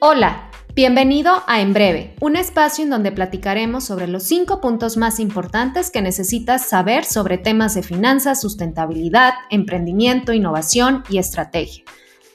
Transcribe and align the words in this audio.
Hola, 0.00 0.48
bienvenido 0.76 1.42
a 1.48 1.60
En 1.60 1.72
Breve, 1.72 2.14
un 2.20 2.36
espacio 2.36 2.84
en 2.84 2.90
donde 2.90 3.10
platicaremos 3.10 3.82
sobre 3.82 4.06
los 4.06 4.22
cinco 4.22 4.60
puntos 4.60 4.96
más 4.96 5.18
importantes 5.18 5.90
que 5.90 6.02
necesitas 6.02 6.68
saber 6.68 7.04
sobre 7.04 7.36
temas 7.36 7.74
de 7.74 7.82
finanzas, 7.82 8.40
sustentabilidad, 8.40 9.34
emprendimiento, 9.50 10.32
innovación 10.32 11.02
y 11.10 11.18
estrategia. 11.18 11.82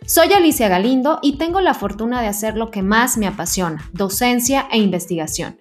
Soy 0.05 0.33
Alicia 0.33 0.67
Galindo 0.67 1.19
y 1.21 1.37
tengo 1.37 1.61
la 1.61 1.73
fortuna 1.73 2.21
de 2.21 2.27
hacer 2.27 2.57
lo 2.57 2.69
que 2.69 2.81
más 2.81 3.15
me 3.17 3.27
apasiona, 3.27 3.89
docencia 3.93 4.67
e 4.69 4.79
investigación. 4.79 5.55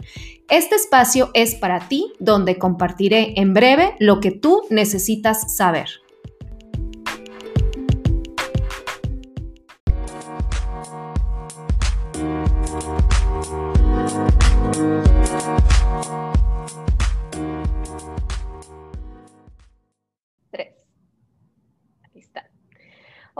Este 0.48 0.74
espacio 0.74 1.30
es 1.34 1.54
para 1.54 1.86
ti, 1.86 2.12
donde 2.18 2.58
compartiré 2.58 3.34
en 3.36 3.54
breve 3.54 3.94
lo 4.00 4.18
que 4.18 4.32
tú 4.32 4.62
necesitas 4.70 5.54
saber. 5.56 6.01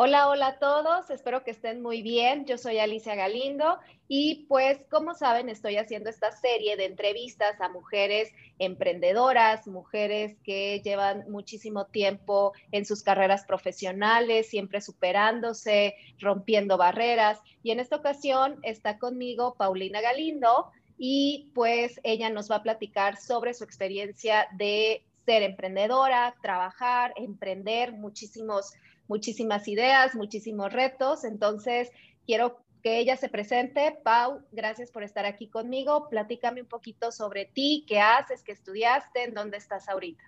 Hola, 0.05 0.29
hola 0.29 0.47
a 0.48 0.59
todos, 0.59 1.11
espero 1.11 1.45
que 1.45 1.52
estén 1.52 1.80
muy 1.80 2.02
bien. 2.02 2.45
Yo 2.45 2.59
soy 2.59 2.80
Alicia 2.80 3.15
Galindo 3.15 3.79
y 4.09 4.47
pues 4.48 4.80
como 4.91 5.15
saben 5.15 5.48
estoy 5.48 5.77
haciendo 5.77 6.11
esta 6.11 6.33
serie 6.33 6.77
de 6.77 6.87
entrevistas 6.87 7.61
a 7.61 7.69
mujeres 7.69 8.28
emprendedoras, 8.59 9.69
mujeres 9.69 10.37
que 10.42 10.83
llevan 10.84 11.30
muchísimo 11.30 11.87
tiempo 11.87 12.52
en 12.73 12.84
sus 12.84 13.05
carreras 13.05 13.45
profesionales, 13.45 14.48
siempre 14.48 14.80
superándose, 14.80 15.95
rompiendo 16.19 16.77
barreras. 16.77 17.39
Y 17.62 17.70
en 17.70 17.78
esta 17.78 17.95
ocasión 17.95 18.58
está 18.64 18.98
conmigo 18.98 19.55
Paulina 19.55 20.00
Galindo 20.00 20.73
y 20.98 21.53
pues 21.55 22.00
ella 22.03 22.28
nos 22.28 22.50
va 22.50 22.56
a 22.56 22.62
platicar 22.64 23.19
sobre 23.19 23.55
su 23.55 23.62
experiencia 23.62 24.48
de 24.56 25.05
ser 25.25 25.45
emprendedora, 25.45 26.34
trabajar, 26.42 27.12
emprender 27.14 27.92
muchísimos 27.92 28.73
muchísimas 29.08 29.69
ideas, 29.69 30.14
muchísimos 30.14 30.72
retos. 30.72 31.25
Entonces, 31.25 31.91
quiero 32.27 32.62
que 32.83 32.98
ella 32.98 33.17
se 33.17 33.28
presente. 33.28 33.98
Pau, 34.03 34.42
gracias 34.53 34.91
por 34.91 35.03
estar 35.03 35.25
aquí 35.25 35.48
conmigo. 35.48 36.08
Platícame 36.08 36.62
un 36.62 36.69
poquito 36.69 37.12
sobre 37.12 37.47
ti, 37.47 37.84
qué 37.89 38.00
haces, 38.00 38.42
qué 38.42 38.53
estudiaste, 38.53 39.25
en 39.25 39.34
dónde 39.34 39.56
estás 39.56 39.89
ahorita. 39.89 40.23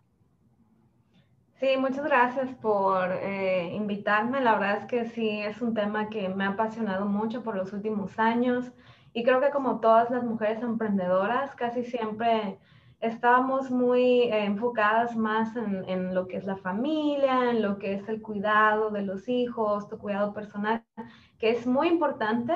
Sí, 1.61 1.77
muchas 1.77 2.05
gracias 2.05 2.51
por 2.57 3.13
eh, 3.13 3.71
invitarme. 3.75 4.41
La 4.41 4.55
verdad 4.55 4.79
es 4.79 4.85
que 4.87 5.07
sí, 5.07 5.41
es 5.41 5.63
un 5.63 5.73
tema 5.73 6.09
que 6.11 6.29
me 6.29 6.45
ha 6.45 6.51
apasionado 6.51 7.07
mucho 7.07 7.43
por 7.43 7.57
los 7.57 7.73
últimos 7.73 8.19
años 8.19 8.73
y 9.13 9.23
creo 9.23 9.41
que 9.41 9.51
como 9.51 9.81
todas 9.81 10.11
las 10.11 10.25
mujeres 10.25 10.63
emprendedoras, 10.63 11.55
casi 11.55 11.85
siempre 11.85 12.59
estábamos 13.05 13.71
muy 13.71 14.23
eh, 14.23 14.45
enfocadas 14.45 15.15
más 15.17 15.55
en, 15.57 16.15
lo 16.15 16.27
que 16.27 16.39
es 16.39 16.45
la 16.45 16.57
familia, 16.57 17.51
en 17.51 17.63
lo 17.63 17.79
que 17.79 17.95
es 17.95 18.09
el 18.09 18.23
cuidado 18.23 18.91
de 18.91 19.03
los 19.03 19.29
hijos, 19.29 19.89
tu 19.89 19.99
cuidado 19.99 20.33
personal, 20.33 20.83
que 21.39 21.51
es 21.51 21.67
muy 21.67 21.89
importante, 21.89 22.55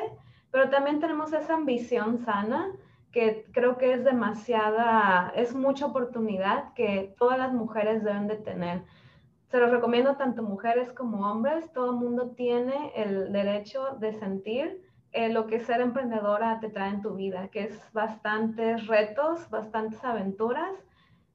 pero 0.50 0.70
también 0.70 1.00
tenemos 1.00 1.32
esa 1.32 1.55
ambición 1.55 2.18
sana 2.24 2.72
que 3.12 3.46
creo 3.52 3.78
que 3.78 3.92
es 3.92 4.05
demasiada, 4.05 5.32
es 5.34 5.55
mucha 5.55 5.86
oportunidad 5.86 6.72
que 6.74 7.14
todas 7.18 7.38
las 7.38 7.52
mujeres 7.52 8.02
deben 8.02 8.27
de 8.27 8.36
tener. 8.36 8.83
Se 9.50 9.58
los 9.58 9.70
recomiendo 9.70 10.16
tanto 10.16 10.42
mujeres 10.42 10.92
como 10.92 11.30
hombres, 11.30 11.72
todo 11.72 11.92
el 11.92 11.96
mundo 11.96 12.33
tiene 12.36 12.92
el 12.96 13.33
derecho 13.33 13.96
de 13.98 14.12
sentir 14.14 14.88
eh, 15.12 15.31
lo 15.31 15.47
que 15.47 15.61
ser 15.61 15.81
emprendedora 15.81 16.61
te 16.61 16.69
trae 16.69 16.91
en 16.91 17.03
tu 17.03 17.14
vida, 17.14 17.48
que 17.48 17.64
es 17.64 17.92
bastantes 17.92 18.87
retos, 18.87 19.48
bastantes 19.51 20.05
aventuras, 20.05 20.73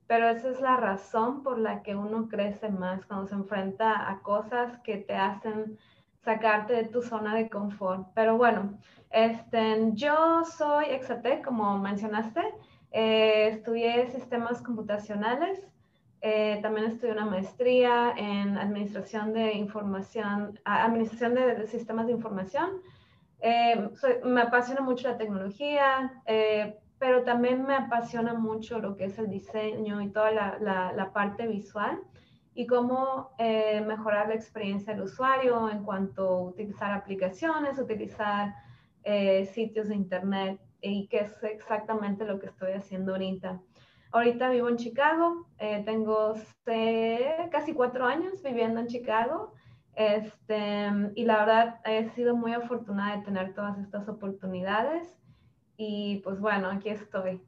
pero 0.08 0.30
esa 0.30 0.50
es 0.50 0.62
la 0.62 0.78
razón 0.78 1.44
por 1.44 1.58
la 1.58 1.82
que 1.82 1.96
uno 1.96 2.28
crece 2.30 2.70
más 2.70 3.06
cuando 3.06 3.28
se 3.28 3.36
enfrenta 3.36 4.10
a 4.10 4.20
cosas 4.20 4.78
que 4.84 4.98
te 4.98 5.16
hacen 5.16 5.78
sacarte 6.24 6.74
de 6.74 6.86
tu 6.86 7.02
zona 7.02 7.36
de 7.36 7.50
confort. 7.50 8.08
Pero 8.14 8.38
bueno, 8.38 8.78
este, 9.10 9.92
yo 9.94 10.44
soy 10.46 10.86
Exatec, 10.86 11.44
como 11.44 11.78
mencionaste, 11.80 12.42
eh, 12.92 13.48
estudié 13.48 14.08
sistemas 14.12 14.62
computacionales, 14.62 15.60
eh, 16.22 16.60
también 16.62 16.88
estudié 16.88 17.12
una 17.12 17.26
maestría 17.26 18.14
en 18.16 18.58
administración 18.58 19.34
de 19.34 19.54
información, 19.54 20.60
administración 20.64 21.34
de 21.34 21.66
sistemas 21.68 22.06
de 22.06 22.14
información 22.14 22.82
eh, 23.46 23.90
me 24.24 24.42
apasiona 24.42 24.80
mucho 24.80 25.10
la 25.10 25.18
tecnología, 25.18 26.14
eh, 26.26 26.80
pero 26.98 27.24
también 27.24 27.66
me 27.66 27.76
apasiona 27.76 28.34
mucho 28.34 28.80
lo 28.80 28.96
que 28.96 29.06
es 29.06 29.20
el 29.20 29.30
diseño 29.30 30.02
y 30.02 30.12
toda 30.12 30.32
la, 30.32 30.94
la, 30.96 31.12
parte 31.12 31.46
visual 31.46 32.00
y 32.56 32.66
cómo 32.66 33.32
eh, 33.38 33.82
mejorar 33.86 34.30
la 34.30 34.36
experiencia 34.36 34.94
del 34.94 35.04
usuario 35.04 35.70
en 35.70 35.84
cuanto 35.84 36.26
a 36.26 36.42
utilizar 36.44 36.94
aplicaciones, 36.94 37.78
utilizar 37.78 38.56
sitios 39.54 39.90
de 39.90 39.96
internet 39.96 40.62
y 40.80 41.08
que 41.08 41.20
es 41.20 41.44
exactamente 41.44 42.24
lo 42.24 42.40
que 42.40 42.46
estoy 42.46 42.72
haciendo 42.72 43.12
ahorita. 43.12 43.60
Ahorita 44.14 44.50
vivo 44.50 44.70
en 44.70 44.78
Chicago, 44.78 45.48
tengo 45.84 46.36
casi 47.52 47.74
cuatro 47.74 48.06
años 48.06 48.42
viviendo 48.42 48.80
en 48.80 48.88
Chicago 48.88 49.52
este, 49.96 50.88
y 51.16 51.26
la 51.26 51.46
verdad 51.46 51.80
he 51.86 52.10
sido 52.12 52.36
muy 52.36 52.54
afortunada 52.54 53.18
de 53.18 53.24
tener 53.24 53.54
todas 53.54 53.78
estas 53.80 54.08
oportunidades 54.08 55.08
y 55.78 56.22
pues 56.24 56.40
bueno, 56.40 56.70
aquí 56.70 56.90
estoy. 56.90 57.42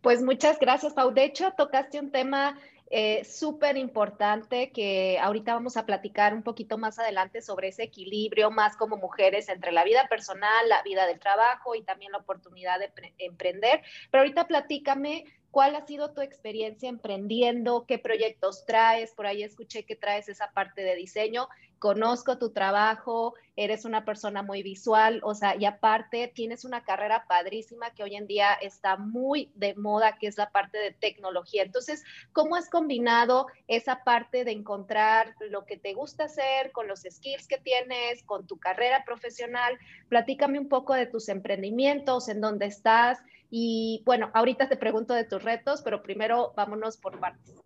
Pues 0.00 0.22
muchas 0.22 0.58
gracias, 0.58 0.94
Pau. 0.94 1.12
De 1.12 1.24
hecho, 1.24 1.52
tocaste 1.56 2.00
un 2.00 2.10
tema 2.10 2.58
eh, 2.90 3.24
súper 3.24 3.78
importante 3.78 4.70
que 4.70 5.18
ahorita 5.18 5.54
vamos 5.54 5.76
a 5.76 5.86
platicar 5.86 6.34
un 6.34 6.42
poquito 6.42 6.76
más 6.76 6.98
adelante 6.98 7.40
sobre 7.40 7.68
ese 7.68 7.84
equilibrio 7.84 8.50
más 8.50 8.76
como 8.76 8.96
mujeres 8.96 9.48
entre 9.48 9.72
la 9.72 9.84
vida 9.84 10.08
personal, 10.08 10.68
la 10.68 10.82
vida 10.82 11.06
del 11.06 11.18
trabajo 11.18 11.74
y 11.74 11.82
también 11.84 12.12
la 12.12 12.18
oportunidad 12.18 12.78
de 12.80 12.92
emprender. 13.18 13.82
Pero 14.10 14.22
ahorita 14.22 14.46
platícame 14.46 15.24
¿Cuál 15.52 15.76
ha 15.76 15.86
sido 15.86 16.14
tu 16.14 16.22
experiencia 16.22 16.88
emprendiendo? 16.88 17.84
¿Qué 17.86 17.98
proyectos 17.98 18.64
traes? 18.64 19.12
Por 19.12 19.26
ahí 19.26 19.42
escuché 19.42 19.84
que 19.84 19.94
traes 19.94 20.30
esa 20.30 20.50
parte 20.52 20.82
de 20.82 20.96
diseño. 20.96 21.46
Conozco 21.82 22.38
tu 22.38 22.52
trabajo, 22.52 23.34
eres 23.56 23.84
una 23.84 24.04
persona 24.04 24.44
muy 24.44 24.62
visual, 24.62 25.20
o 25.24 25.34
sea, 25.34 25.56
y 25.56 25.64
aparte 25.64 26.30
tienes 26.32 26.64
una 26.64 26.84
carrera 26.84 27.24
padrísima 27.26 27.90
que 27.90 28.04
hoy 28.04 28.14
en 28.14 28.28
día 28.28 28.52
está 28.52 28.96
muy 28.96 29.50
de 29.56 29.74
moda, 29.74 30.16
que 30.16 30.28
es 30.28 30.38
la 30.38 30.50
parte 30.50 30.78
de 30.78 30.92
tecnología. 30.92 31.64
Entonces, 31.64 32.04
¿cómo 32.32 32.54
has 32.54 32.70
combinado 32.70 33.48
esa 33.66 34.04
parte 34.04 34.44
de 34.44 34.52
encontrar 34.52 35.34
lo 35.50 35.66
que 35.66 35.76
te 35.76 35.92
gusta 35.92 36.26
hacer 36.26 36.70
con 36.70 36.86
los 36.86 37.00
skills 37.00 37.48
que 37.48 37.58
tienes, 37.58 38.22
con 38.26 38.46
tu 38.46 38.60
carrera 38.60 39.02
profesional? 39.04 39.76
Platícame 40.08 40.60
un 40.60 40.68
poco 40.68 40.94
de 40.94 41.06
tus 41.06 41.28
emprendimientos, 41.28 42.28
en 42.28 42.40
dónde 42.40 42.66
estás 42.66 43.18
y 43.50 44.04
bueno, 44.06 44.30
ahorita 44.34 44.68
te 44.68 44.76
pregunto 44.76 45.14
de 45.14 45.24
tus 45.24 45.42
retos, 45.42 45.82
pero 45.82 46.00
primero 46.00 46.52
vámonos 46.54 46.96
por 46.96 47.18
partes. 47.18 47.60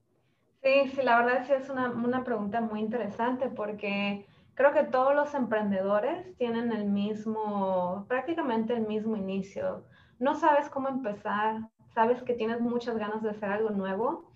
Sí, 0.67 0.89
sí, 0.89 1.03
la 1.03 1.23
verdad 1.23 1.45
sí 1.47 1.53
es 1.53 1.71
una, 1.71 1.91
una 1.91 2.25
pregunta 2.25 2.61
muy 2.61 2.81
interesante 2.81 3.49
porque 3.49 4.27
creo 4.55 4.73
que 4.73 4.83
todos 4.83 5.15
los 5.15 5.33
emprendedores 5.33 6.37
tienen 6.39 6.73
el 6.73 6.87
mismo, 6.87 8.05
prácticamente 8.09 8.73
el 8.75 8.85
mismo 8.85 9.15
inicio. 9.15 9.85
No 10.19 10.35
sabes 10.35 10.69
cómo 10.69 10.89
empezar, 10.89 11.61
sabes 11.95 12.21
que 12.25 12.35
tienes 12.35 12.61
muchas 12.61 12.99
ganas 12.99 13.23
de 13.23 13.31
hacer 13.31 13.49
algo 13.49 13.71
nuevo, 13.71 14.33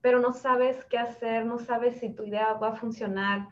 pero 0.00 0.18
no 0.18 0.32
sabes 0.32 0.84
qué 0.86 0.98
hacer, 0.98 1.46
no 1.46 1.58
sabes 1.58 2.00
si 2.00 2.12
tu 2.12 2.24
idea 2.24 2.54
va 2.54 2.70
a 2.70 2.76
funcionar. 2.76 3.46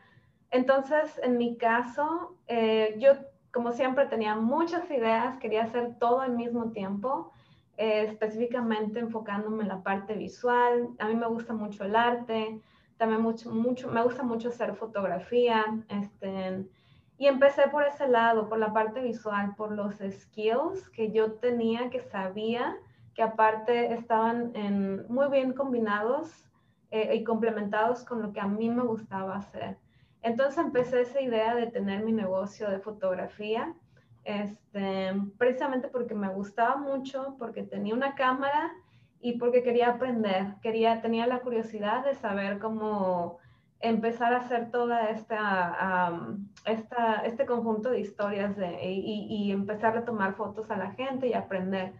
Entonces, 0.49 1.17
en 1.23 1.37
mi 1.37 1.55
caso, 1.55 2.35
eh, 2.47 2.93
yo 2.99 3.13
como 3.53 3.71
siempre 3.71 4.05
tenía 4.07 4.35
muchas 4.35 4.91
ideas, 4.91 5.37
quería 5.37 5.63
hacer 5.63 5.95
todo 5.97 6.19
al 6.19 6.35
mismo 6.35 6.73
tiempo, 6.73 7.31
eh, 7.81 8.03
específicamente 8.03 8.99
enfocándome 8.99 9.63
en 9.63 9.69
la 9.69 9.81
parte 9.81 10.13
visual. 10.13 10.89
A 10.99 11.07
mí 11.07 11.15
me 11.15 11.25
gusta 11.25 11.51
mucho 11.51 11.83
el 11.83 11.95
arte, 11.95 12.61
también 12.97 13.23
mucho, 13.23 13.49
mucho, 13.49 13.89
me 13.89 14.03
gusta 14.03 14.21
mucho 14.21 14.49
hacer 14.49 14.75
fotografía. 14.75 15.65
Este, 15.89 16.67
y 17.17 17.25
empecé 17.25 17.69
por 17.69 17.83
ese 17.83 18.07
lado, 18.07 18.47
por 18.49 18.59
la 18.59 18.71
parte 18.71 19.01
visual, 19.01 19.55
por 19.55 19.71
los 19.71 19.95
skills 19.95 20.89
que 20.89 21.11
yo 21.11 21.33
tenía, 21.39 21.89
que 21.89 22.01
sabía, 22.01 22.77
que 23.15 23.23
aparte 23.23 23.93
estaban 23.93 24.53
muy 25.09 25.29
bien 25.29 25.53
combinados 25.53 26.51
eh, 26.91 27.15
y 27.15 27.23
complementados 27.23 28.05
con 28.05 28.21
lo 28.21 28.31
que 28.31 28.41
a 28.41 28.47
mí 28.47 28.69
me 28.69 28.83
gustaba 28.83 29.37
hacer. 29.37 29.79
Entonces 30.21 30.63
empecé 30.63 31.01
esa 31.01 31.19
idea 31.19 31.55
de 31.55 31.65
tener 31.65 32.05
mi 32.05 32.11
negocio 32.11 32.69
de 32.69 32.77
fotografía, 32.77 33.73
este, 34.23 35.13
precisamente 35.37 35.87
porque 35.87 36.13
me 36.13 36.29
gustaba 36.29 36.77
mucho, 36.77 37.35
porque 37.39 37.63
tenía 37.63 37.93
una 37.93 38.15
cámara 38.15 38.71
y 39.19 39.37
porque 39.37 39.63
quería 39.63 39.89
aprender, 39.89 40.55
quería, 40.61 41.01
tenía 41.01 41.27
la 41.27 41.39
curiosidad 41.39 42.03
de 42.03 42.15
saber 42.15 42.59
cómo 42.59 43.39
empezar 43.79 44.33
a 44.33 44.37
hacer 44.37 44.71
toda 44.71 45.09
esta, 45.09 46.15
esta 46.65 47.15
este 47.25 47.45
conjunto 47.45 47.89
de 47.89 47.99
historias 47.99 48.55
de, 48.55 48.83
y, 48.83 49.27
y, 49.29 49.51
empezar 49.51 49.97
a 49.97 50.05
tomar 50.05 50.35
fotos 50.35 50.69
a 50.69 50.77
la 50.77 50.91
gente 50.91 51.27
y 51.27 51.33
aprender. 51.33 51.93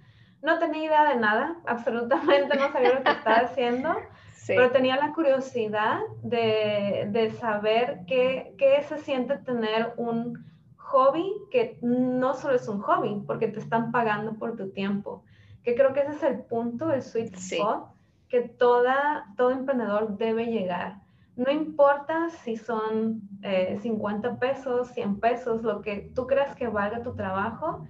No 0.44 0.60
tenía 0.60 0.86
idea 0.86 1.10
de 1.10 1.20
nada, 1.20 1.58
absolutamente 1.66 2.56
no 2.56 2.72
sabía 2.72 2.94
lo 2.94 3.04
que 3.04 3.12
estaba 3.12 3.38
haciendo, 3.38 3.96
pero 4.48 4.72
tenía 4.72 4.96
la 4.98 5.14
curiosidad 5.14 6.00
de, 6.24 7.08
de 7.10 7.32
saber 7.32 8.02
qué, 8.08 8.56
qué 8.58 8.84
se 8.84 9.00
siente 9.00 9.38
tener 9.38 9.94
un 9.98 10.51
hobby 10.92 11.34
que 11.50 11.78
no 11.82 12.34
solo 12.34 12.56
es 12.56 12.68
un 12.68 12.82
hobby, 12.82 13.24
porque 13.26 13.48
te 13.48 13.60
están 13.60 13.92
pagando 13.92 14.34
por 14.34 14.56
tu 14.56 14.70
tiempo, 14.72 15.24
que 15.64 15.76
creo 15.76 15.94
que 15.94 16.02
ese 16.02 16.12
es 16.12 16.24
el 16.24 16.40
punto, 16.42 16.92
el 16.92 17.02
sweet 17.02 17.34
spot, 17.36 17.88
que 18.28 18.42
toda, 18.42 19.26
todo 19.38 19.52
emprendedor 19.52 20.18
debe 20.18 20.46
llegar. 20.46 21.02
No 21.36 21.50
importa 21.52 22.30
si 22.30 22.58
son 22.58 23.22
50 23.82 24.28
eh, 24.28 24.38
pesos, 24.40 24.90
100 24.90 25.20
pesos, 25.20 25.64
lo 25.64 25.82
que 25.82 26.12
tú 26.14 26.28
creas 26.28 26.56
que 26.56 26.68
valga 26.68 27.04
tu 27.04 27.16
trabajo, 27.16 27.88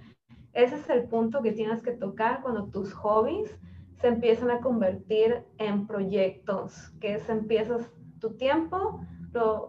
ese 0.52 0.76
es 0.76 0.88
el 0.90 1.04
punto 1.04 1.42
que 1.42 1.52
tienes 1.52 1.82
que 1.82 1.92
tocar 1.92 2.42
cuando 2.42 2.66
tus 2.66 2.92
hobbies 2.92 3.58
se 4.00 4.08
empiezan 4.08 4.50
a 4.50 4.60
convertir 4.60 5.44
en 5.58 5.86
proyectos, 5.86 6.90
que 7.00 7.14
es 7.14 7.28
empiezas 7.28 7.90
tu 8.20 8.36
tiempo, 8.36 9.00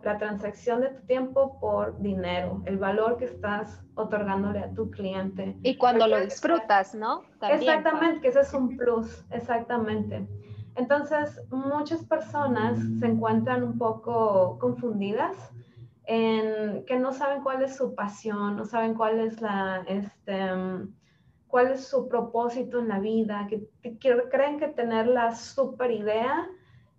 la 0.03 0.17
transacción 0.17 0.81
de 0.81 0.89
tu 0.89 1.01
tiempo 1.05 1.59
por 1.59 1.99
dinero, 1.99 2.61
el 2.65 2.77
valor 2.77 3.17
que 3.17 3.25
estás 3.25 3.83
otorgándole 3.95 4.59
a 4.59 4.73
tu 4.73 4.91
cliente. 4.91 5.55
Y 5.63 5.77
cuando 5.77 6.07
lo 6.07 6.19
disfrutas, 6.19 6.93
¿no? 6.93 7.23
exactamente, 7.41 8.21
que 8.21 8.27
ese 8.29 8.41
es 8.41 8.53
un 8.53 8.75
plus, 8.75 9.23
exactamente. 9.31 10.27
Entonces, 10.75 11.39
muchas 11.49 12.03
personas 12.05 12.79
se 12.99 13.05
encuentran 13.05 13.63
un 13.63 13.77
poco 13.77 14.57
confundidas 14.59 15.37
en 16.05 16.83
que 16.85 16.99
no 16.99 17.13
saben 17.13 17.43
cuál 17.43 17.63
es 17.63 17.75
su 17.75 17.95
pasión, 17.95 18.57
no 18.57 18.65
saben 18.65 18.95
cuál 18.95 19.19
es 19.19 19.39
la, 19.39 19.83
este, 19.87 20.49
cuál 21.47 21.71
es 21.71 21.87
su 21.87 22.09
propósito 22.09 22.79
en 22.79 22.89
la 22.89 22.99
vida, 22.99 23.47
que, 23.47 23.69
creen 24.29 24.59
que 24.59 24.67
tener 24.69 25.07
la 25.07 25.35
super 25.35 25.91
idea 25.91 26.49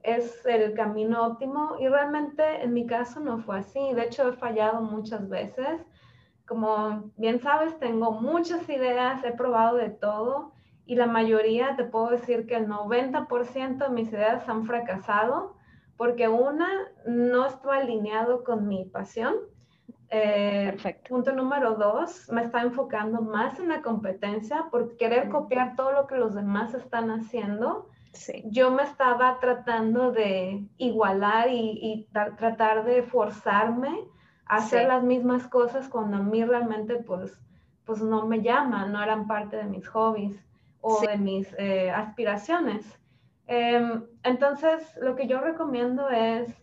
es 0.04 0.44
el 0.44 0.74
camino 0.74 1.26
óptimo 1.26 1.76
y 1.80 1.88
realmente 1.88 2.62
en 2.62 2.74
mi 2.74 2.86
caso 2.86 3.20
no 3.20 3.38
fue 3.38 3.58
así. 3.58 3.80
De 3.94 4.04
hecho, 4.04 4.28
he 4.28 4.32
fallado 4.34 4.82
muchas 4.82 5.28
veces. 5.28 5.80
Como 6.46 7.10
bien 7.16 7.40
sabes, 7.40 7.78
tengo 7.78 8.12
muchas 8.12 8.68
ideas, 8.68 9.24
he 9.24 9.32
probado 9.32 9.76
de 9.76 9.88
todo 9.88 10.52
y 10.84 10.96
la 10.96 11.06
mayoría, 11.06 11.74
te 11.76 11.84
puedo 11.84 12.10
decir 12.10 12.46
que 12.46 12.56
el 12.56 12.68
90% 12.68 13.78
de 13.78 13.88
mis 13.88 14.12
ideas 14.12 14.46
han 14.46 14.66
fracasado 14.66 15.56
porque 15.96 16.28
una, 16.28 16.68
no 17.06 17.46
estoy 17.46 17.78
alineado 17.78 18.44
con 18.44 18.68
mi 18.68 18.84
pasión. 18.84 19.34
Eh, 20.10 20.76
punto 21.08 21.32
número 21.32 21.76
dos, 21.76 22.30
me 22.30 22.42
está 22.42 22.60
enfocando 22.60 23.22
más 23.22 23.58
en 23.58 23.68
la 23.68 23.80
competencia 23.80 24.66
por 24.70 24.96
querer 24.96 25.30
copiar 25.30 25.76
todo 25.76 25.92
lo 25.92 26.06
que 26.06 26.16
los 26.16 26.34
demás 26.34 26.74
están 26.74 27.10
haciendo. 27.10 27.88
Yo 28.46 28.70
me 28.70 28.82
estaba 28.82 29.38
tratando 29.40 30.12
de 30.12 30.66
igualar 30.78 31.48
y, 31.50 32.08
tratar 32.12 32.84
de 32.84 33.02
forzarme 33.02 34.08
a 34.46 34.56
hacer 34.56 34.88
las 34.88 35.02
mismas 35.02 35.46
cosas 35.48 35.88
cuando 35.88 36.18
a 36.18 36.20
mí 36.20 36.44
realmente 36.44 36.96
pues, 36.96 37.38
pues 37.84 38.02
no 38.02 38.26
me 38.26 38.42
llaman, 38.42 38.92
no 38.92 39.02
eran 39.02 39.26
parte 39.26 39.56
de 39.56 39.64
mis 39.64 39.86
hobbies 39.88 40.36
o 40.80 41.00
de 41.00 41.16
mis 41.16 41.54
eh, 41.58 41.90
aspiraciones. 41.90 42.84
Em, 43.46 44.04
entonces, 44.22 44.94
lo 45.00 45.16
que 45.16 45.26
yo 45.26 45.40
recomiendo 45.40 46.08
es, 46.10 46.54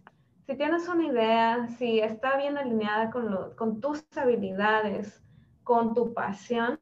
si 0.45 0.55
tienes 0.55 0.87
una 0.87 1.05
idea, 1.05 1.67
si 1.77 1.99
está 1.99 2.37
bien 2.37 2.57
alineada 2.57 3.11
con, 3.11 3.53
con 3.55 3.81
tus 3.81 4.05
habilidades, 4.15 5.23
con 5.63 5.93
tu 5.93 6.13
pasión, 6.13 6.79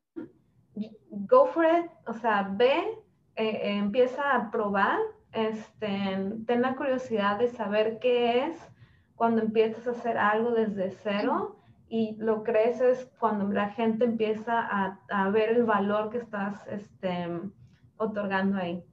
go 1.10 1.46
for 1.48 1.66
it, 1.66 1.92
o 2.08 2.14
sea, 2.14 2.50
ve, 2.56 2.98
eh, 3.40 3.78
empieza 3.78 4.36
a 4.36 4.52
probar, 4.52 5.00
este, 5.32 5.88
ten 6.46 6.62
la 6.62 6.76
curiosidad 6.76 7.40
de 7.40 7.48
saber 7.48 8.00
qué 8.00 8.46
es 8.46 8.58
cuando 9.16 9.42
empiezas 9.42 9.88
a 9.88 9.92
hacer 9.92 10.18
algo 10.18 10.52
desde 10.52 10.92
cero 10.92 11.56
y 11.88 12.18
lo 12.18 12.44
creces 12.44 13.10
cuando 13.18 13.48
la 13.52 13.70
gente 13.70 14.04
empieza 14.04 14.60
a, 14.60 15.00
a 15.10 15.30
ver 15.30 15.52
el 15.52 15.64
valor 15.64 16.10
que 16.10 16.18
estás 16.18 16.68
este, 16.68 17.30
otorgando 17.98 18.58
ahí. 18.58 18.84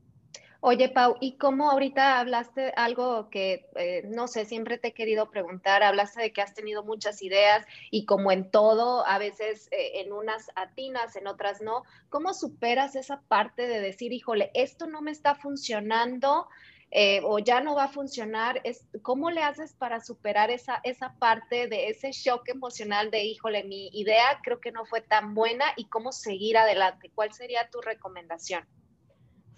Oye, 0.68 0.88
Pau, 0.88 1.16
¿y 1.20 1.38
cómo 1.38 1.70
ahorita 1.70 2.18
hablaste 2.18 2.72
algo 2.74 3.30
que, 3.30 3.70
eh, 3.76 4.02
no 4.08 4.26
sé, 4.26 4.44
siempre 4.46 4.78
te 4.78 4.88
he 4.88 4.94
querido 4.94 5.30
preguntar? 5.30 5.84
Hablaste 5.84 6.20
de 6.20 6.32
que 6.32 6.42
has 6.42 6.54
tenido 6.54 6.82
muchas 6.82 7.22
ideas 7.22 7.64
y 7.92 8.04
como 8.04 8.32
en 8.32 8.50
todo, 8.50 9.06
a 9.06 9.16
veces 9.18 9.68
eh, 9.70 10.00
en 10.00 10.12
unas 10.12 10.50
atinas, 10.56 11.14
en 11.14 11.28
otras 11.28 11.60
no. 11.60 11.84
¿Cómo 12.08 12.34
superas 12.34 12.96
esa 12.96 13.22
parte 13.28 13.68
de 13.68 13.80
decir, 13.80 14.12
híjole, 14.12 14.50
esto 14.54 14.88
no 14.88 15.02
me 15.02 15.12
está 15.12 15.36
funcionando? 15.36 16.48
Eh, 16.90 17.20
o 17.22 17.38
ya 17.38 17.60
no 17.60 17.76
va 17.76 17.84
a 17.84 17.88
funcionar, 17.88 18.60
es, 18.64 18.88
¿cómo 19.02 19.30
le 19.30 19.44
haces 19.44 19.72
para 19.72 20.00
superar 20.00 20.50
esa, 20.50 20.80
esa 20.82 21.14
parte 21.20 21.68
de 21.68 21.90
ese 21.90 22.10
shock 22.10 22.48
emocional 22.48 23.12
de, 23.12 23.22
híjole, 23.22 23.62
mi 23.62 23.86
idea 23.92 24.40
creo 24.42 24.58
que 24.60 24.72
no 24.72 24.84
fue 24.84 25.00
tan 25.00 25.32
buena 25.32 25.66
y 25.76 25.84
cómo 25.88 26.10
seguir 26.10 26.58
adelante? 26.58 27.12
¿Cuál 27.14 27.32
sería 27.32 27.70
tu 27.70 27.80
recomendación? 27.80 28.66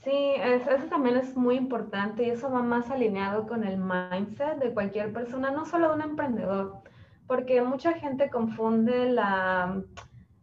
Sí, 0.09 0.37
eso 0.41 0.87
también 0.89 1.19
es 1.19 1.37
muy 1.37 1.57
importante 1.57 2.23
y 2.23 2.31
eso 2.31 2.51
va 2.51 2.63
más 2.63 2.91
alineado 2.91 3.47
con 3.47 3.63
el 3.63 3.77
mindset 3.77 4.57
de 4.57 4.73
cualquier 4.73 5.13
persona, 5.13 5.51
no 5.51 5.67
solo 5.67 5.89
de 5.89 5.95
un 5.97 6.01
emprendedor, 6.01 6.79
porque 7.27 7.61
mucha 7.61 7.93
gente 7.93 8.31
confunde 8.31 9.11
la, 9.11 9.83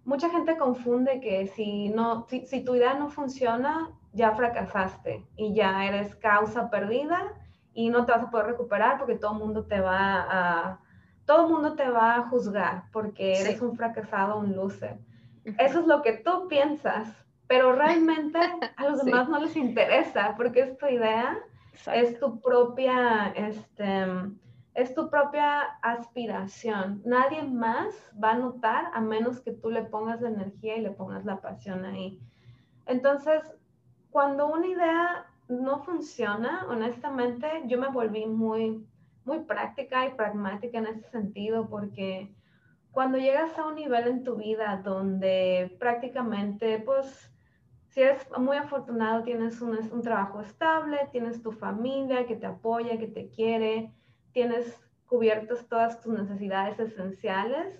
mucha 0.03 0.29
gente 0.29 0.56
confunde 0.57 1.19
que 1.19 1.47
si 1.47 1.89
no, 1.89 2.27
si, 2.29 2.45
si 2.45 2.63
tu 2.63 2.75
idea 2.75 2.94
no 2.94 3.09
funciona, 3.09 3.89
ya 4.13 4.35
fracasaste 4.35 5.25
y 5.35 5.56
ya 5.56 5.83
eres 5.88 6.15
causa 6.15 6.69
perdida 6.69 7.33
y 7.73 7.89
no 7.89 8.06
te 8.06 8.11
vas 8.11 8.21
a 8.21 8.29
poder 8.29 8.45
recuperar 8.45 9.00
porque 9.00 9.15
todo 9.15 9.31
el 9.31 9.39
mundo 9.39 9.65
te 9.65 9.81
va 9.81 10.27
a, 10.29 10.79
todo 11.25 11.50
mundo 11.50 11.73
te 11.73 11.89
va 11.89 12.18
a 12.18 12.29
juzgar 12.29 12.83
porque 12.91 13.41
eres 13.41 13.59
un 13.63 13.75
fracasado, 13.75 14.38
un 14.38 14.56
loser. 14.56 15.00
Eso 15.57 15.79
es 15.79 15.88
lo 15.88 16.03
que 16.03 16.13
tú 16.13 16.47
piensas, 16.47 17.25
pero 17.47 17.74
realmente 17.74 18.39
a 18.75 18.83
los 18.83 19.03
demás 19.06 19.30
no 19.30 19.39
les 19.39 19.56
interesa 19.56 20.36
porque 20.38 20.62
es 20.62 20.77
tu 20.77 20.88
idea, 20.88 21.38
es 21.94 22.19
tu 22.19 22.39
propia, 22.42 23.33
este, 23.36 24.06
es 24.74 24.94
tu 24.94 25.09
propia 25.09 25.62
aspiración. 25.81 27.01
Nadie 27.06 27.44
más 27.44 27.95
va 28.21 28.31
a 28.31 28.38
notar 28.38 28.92
a 28.94 29.02
menos 29.02 29.42
que 29.42 29.52
tú 29.52 29.69
le 29.69 29.83
pongas 29.83 30.21
la 30.21 30.30
energía 30.30 30.78
y 30.78 30.81
le 30.81 30.92
pongas 30.92 31.25
la 31.25 31.42
pasión 31.42 31.85
ahí. 31.85 32.19
Entonces, 32.85 33.42
cuando 34.11 34.47
una 34.47 34.68
idea 34.68 35.25
no 35.47 35.83
funciona, 35.83 36.66
honestamente, 36.69 37.64
yo 37.68 37.78
me 37.78 37.90
volví 37.90 38.25
muy, 38.25 38.87
muy 39.25 39.40
práctica 39.40 40.06
y 40.07 40.14
pragmática 40.14 40.78
en 40.78 40.87
ese 40.87 41.09
sentido 41.09 41.68
porque 41.69 42.33
cuando 42.92 43.18
llegas 43.18 43.57
a 43.59 43.68
un 43.68 43.75
nivel 43.75 44.07
en 44.07 44.23
tu 44.23 44.37
vida 44.37 44.81
donde 44.83 45.75
prácticamente, 45.80 46.80
pues, 46.80 47.30
si 47.95 48.02
eres 48.02 48.28
muy 48.37 48.57
afortunado, 48.57 49.23
tienes 49.23 49.61
un, 49.61 49.80
un 49.90 50.02
trabajo 50.02 50.42
estable, 50.42 51.07
tienes 51.14 51.42
tu 51.42 51.54
familia 51.54 52.28
que 52.28 52.35
te 52.35 52.45
apoya, 52.45 52.99
que 52.99 53.07
te 53.07 53.30
quiere, 53.30 53.90
tienes 54.33 54.78
cubiertas 55.06 55.66
todas 55.69 56.02
tus 56.02 56.11
necesidades 56.11 56.78
esenciales, 56.78 57.80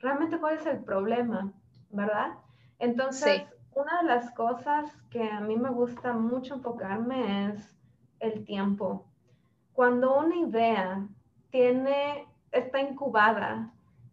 realmente 0.00 0.40
cuál 0.40 0.56
es 0.56 0.66
el 0.66 0.82
problema, 0.82 1.52
¿verdad? 1.90 2.32
Entonces, 2.80 3.44
una 3.72 4.02
de 4.02 4.08
las 4.08 4.32
cosas 4.32 4.92
que 5.10 5.22
a 5.22 5.40
mí 5.40 5.56
me 5.56 5.70
gusta 5.70 6.12
mucho 6.12 6.54
enfocarme 6.54 7.50
es 7.50 7.78
el 8.18 8.44
tiempo. 8.44 9.06
Cuando 9.74 10.18
una 10.18 10.34
idea 10.38 11.06
tiene, 11.50 12.26
está 12.50 12.80
incubada 12.80 13.72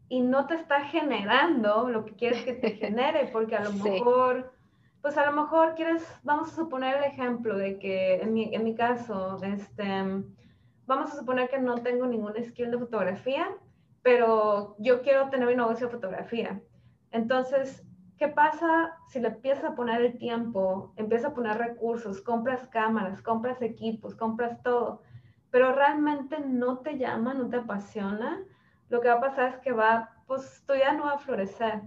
y 0.09 0.21
no 0.21 0.45
te 0.45 0.53
está 0.53 0.81
generando 0.85 1.89
lo 1.89 2.05
que 2.05 2.13
quieres 2.13 2.43
que 2.43 2.53
te 2.53 2.69
genere, 2.77 3.31
porque 3.33 3.55
a 3.55 3.63
lo 3.63 3.73
mejor, 3.73 4.53
pues 5.01 5.17
a 5.17 5.25
lo 5.25 5.31
mejor 5.31 5.75
quieres, 5.75 6.03
vamos 6.23 6.51
a 6.51 6.55
suponer 6.55 6.97
el 6.97 7.03
ejemplo 7.05 7.57
de 7.57 7.79
que 7.79 8.15
en 8.21 8.33
mi, 8.33 8.75
caso, 8.75 9.37
este, 9.43 9.85
vamos 10.85 11.11
a 11.11 11.15
suponer 11.15 11.49
que 11.49 11.59
no 11.59 11.75
tengo 11.75 12.05
ningún 12.05 12.33
skill 12.43 12.71
de 12.71 12.79
fotografía, 12.79 13.47
pero 14.01 14.75
yo 14.79 15.01
quiero 15.01 15.29
tener 15.29 15.47
mi 15.47 15.55
negocio 15.55 15.87
de 15.87 15.93
fotografía. 15.93 16.61
Entonces, 17.11 17.85
¿Qué 18.19 18.27
pasa 18.27 18.97
si 19.07 19.21
le 19.21 19.29
empiezas 19.29 19.63
a 19.63 19.75
poner 19.75 20.01
el 20.01 20.17
tiempo, 20.17 20.91
empiezas 20.97 21.31
a 21.31 21.33
poner 21.33 21.57
recursos, 21.57 22.21
compras 22.21 22.67
cámaras, 22.67 23.21
compras 23.21 23.61
equipos, 23.61 24.13
compras 24.13 24.61
todo, 24.61 25.03
pero 25.51 25.71
realmente 25.71 26.37
no 26.41 26.79
te 26.79 26.97
llama, 26.97 27.33
no 27.33 27.47
te 27.47 27.55
apasiona? 27.55 28.43
Lo 28.89 28.99
que 28.99 29.07
va 29.07 29.13
a 29.13 29.21
pasar 29.21 29.47
es 29.47 29.57
que 29.59 29.71
va, 29.71 30.09
pues 30.27 30.65
tu 30.67 30.73
idea 30.73 30.91
no 30.91 31.05
va 31.05 31.13
a 31.13 31.19
florecer. 31.19 31.83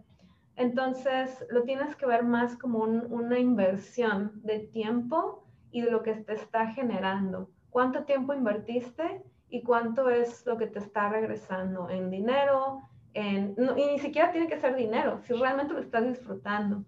Entonces, 0.63 1.45
lo 1.51 1.65
tienes 1.65 1.97
que 1.97 2.07
ver 2.07 2.23
más 2.23 2.57
como 2.57 2.85
una 2.85 3.37
inversión 3.37 4.31
de 4.45 4.61
tiempo 4.61 5.45
y 5.73 5.81
de 5.81 5.91
lo 5.91 6.05
que 6.05 6.15
te 6.15 6.35
está 6.35 6.69
generando. 6.69 7.51
¿Cuánto 7.69 8.05
tiempo 8.05 8.33
invertiste 8.33 9.25
y 9.49 9.65
cuánto 9.65 10.09
es 10.09 10.47
lo 10.47 10.57
que 10.57 10.69
te 10.69 10.79
está 10.79 11.09
regresando 11.09 11.91
en 11.91 12.11
dinero, 12.11 12.81
en, 13.13 13.57
y 13.77 13.87
ni 13.87 13.99
siquiera 13.99 14.31
tiene 14.31 14.47
que 14.47 14.61
ser 14.61 14.77
dinero, 14.77 15.19
si 15.25 15.33
realmente 15.33 15.75
lo 15.75 15.81
estás 15.81 16.07
disfrutando. 16.07 16.85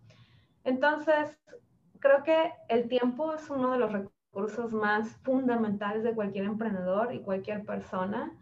Entonces, 0.63 1.37
creo 1.99 2.23
que 2.23 2.53
el 2.69 2.87
tiempo 2.87 3.35
es 3.35 3.51
uno 3.51 3.73
de 3.73 3.79
los 3.79 3.91
recursos 3.91 4.73
más 4.73 5.17
fundamentales 5.25 6.05
de 6.05 6.15
cualquier 6.15 6.45
emprendedor 6.45 7.13
y 7.13 7.23
cualquier 7.23 7.65
persona, 7.65 8.33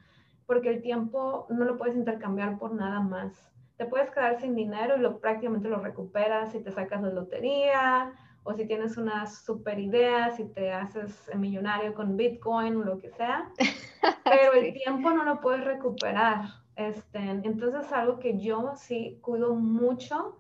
porque 0.45 0.69
el 0.69 0.83
tiempo 0.83 1.47
no 1.49 1.65
lo 1.65 1.79
puedes 1.79 1.97
intercambiar 1.97 2.59
por 2.59 2.75
nada 2.75 3.01
más. 3.01 3.52
Te 3.83 3.89
puedes 3.89 4.13
quedar 4.13 4.41
sin 4.41 4.55
dinero 4.55 4.97
y 4.97 5.01
lo, 5.01 5.19
prácticamente 5.19 5.69
lo 5.69 5.81
recuperas 5.81 6.53
si 6.53 6.61
te 6.61 6.71
sacas 6.71 7.03
la 7.03 7.11
lotería 7.11 8.13
o 8.45 8.55
si 8.55 8.65
tienes 8.65 8.97
una 8.97 9.27
super 9.27 9.77
idea, 9.81 10.31
si 10.31 10.45
te 10.45 10.71
haces 10.71 11.29
millonario 11.35 11.93
con 11.93 12.17
Bitcoin 12.17 12.77
o 12.77 12.85
lo 12.85 13.01
que 13.01 13.11
sea, 13.11 13.51
pero 14.25 14.53
el 14.53 14.73
tiempo 14.73 15.11
no 15.11 15.25
lo 15.25 15.41
puedes 15.41 15.65
recuperar. 15.65 16.43
Este, 16.77 17.19
entonces 17.19 17.87
es 17.87 17.93
algo 17.93 18.21
que 18.21 18.39
yo 18.39 18.75
sí 18.77 19.19
cuido 19.21 19.57
mucho 19.57 20.37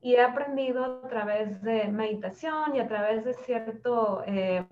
y 0.00 0.14
he 0.14 0.22
aprendido 0.22 1.02
a 1.04 1.08
través 1.08 1.60
de 1.60 1.88
meditación 1.88 2.74
y 2.74 2.80
a 2.80 2.88
través 2.88 3.22
de 3.22 3.34
cierto, 3.34 4.22
eh, 4.24 4.64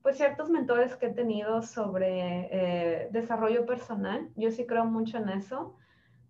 pues 0.00 0.16
ciertos 0.16 0.48
mentores 0.48 0.94
que 0.94 1.06
he 1.06 1.12
tenido 1.12 1.60
sobre 1.62 2.48
eh, 2.52 3.08
desarrollo 3.10 3.66
personal. 3.66 4.28
Yo 4.36 4.52
sí 4.52 4.64
creo 4.64 4.84
mucho 4.84 5.16
en 5.16 5.28
eso. 5.30 5.74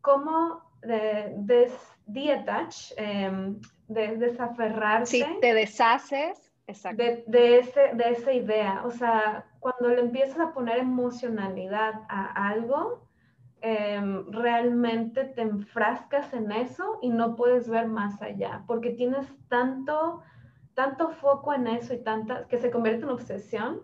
Cómo 0.00 0.71
de, 0.82 1.34
des, 1.36 1.72
em, 2.96 3.60
de 3.88 4.16
desaferrarse. 4.16 5.18
Sí, 5.18 5.26
te 5.40 5.54
deshaces. 5.54 6.52
Exacto. 6.66 7.02
De, 7.02 7.24
de, 7.26 7.58
ese, 7.58 7.90
de 7.94 8.10
esa 8.10 8.32
idea. 8.32 8.82
O 8.84 8.90
sea, 8.90 9.44
cuando 9.60 9.88
le 9.88 10.00
empiezas 10.00 10.38
a 10.38 10.52
poner 10.52 10.78
emocionalidad 10.78 11.94
a 12.08 12.48
algo, 12.48 13.02
Em, 13.64 14.26
realmente 14.32 15.24
te 15.24 15.42
enfrascas 15.42 16.34
en 16.34 16.50
eso 16.50 16.98
y 17.00 17.10
no 17.10 17.36
puedes 17.36 17.68
ver 17.68 17.86
más 17.86 18.20
allá, 18.20 18.64
porque 18.66 18.90
tienes 18.90 19.24
tanto, 19.46 20.20
tanto 20.74 21.10
foco 21.10 21.54
en 21.54 21.68
eso 21.68 21.94
y 21.94 22.02
tanta, 22.02 22.48
que 22.48 22.58
se 22.58 22.72
convierte 22.72 23.04
en 23.04 23.10
obsesión, 23.10 23.80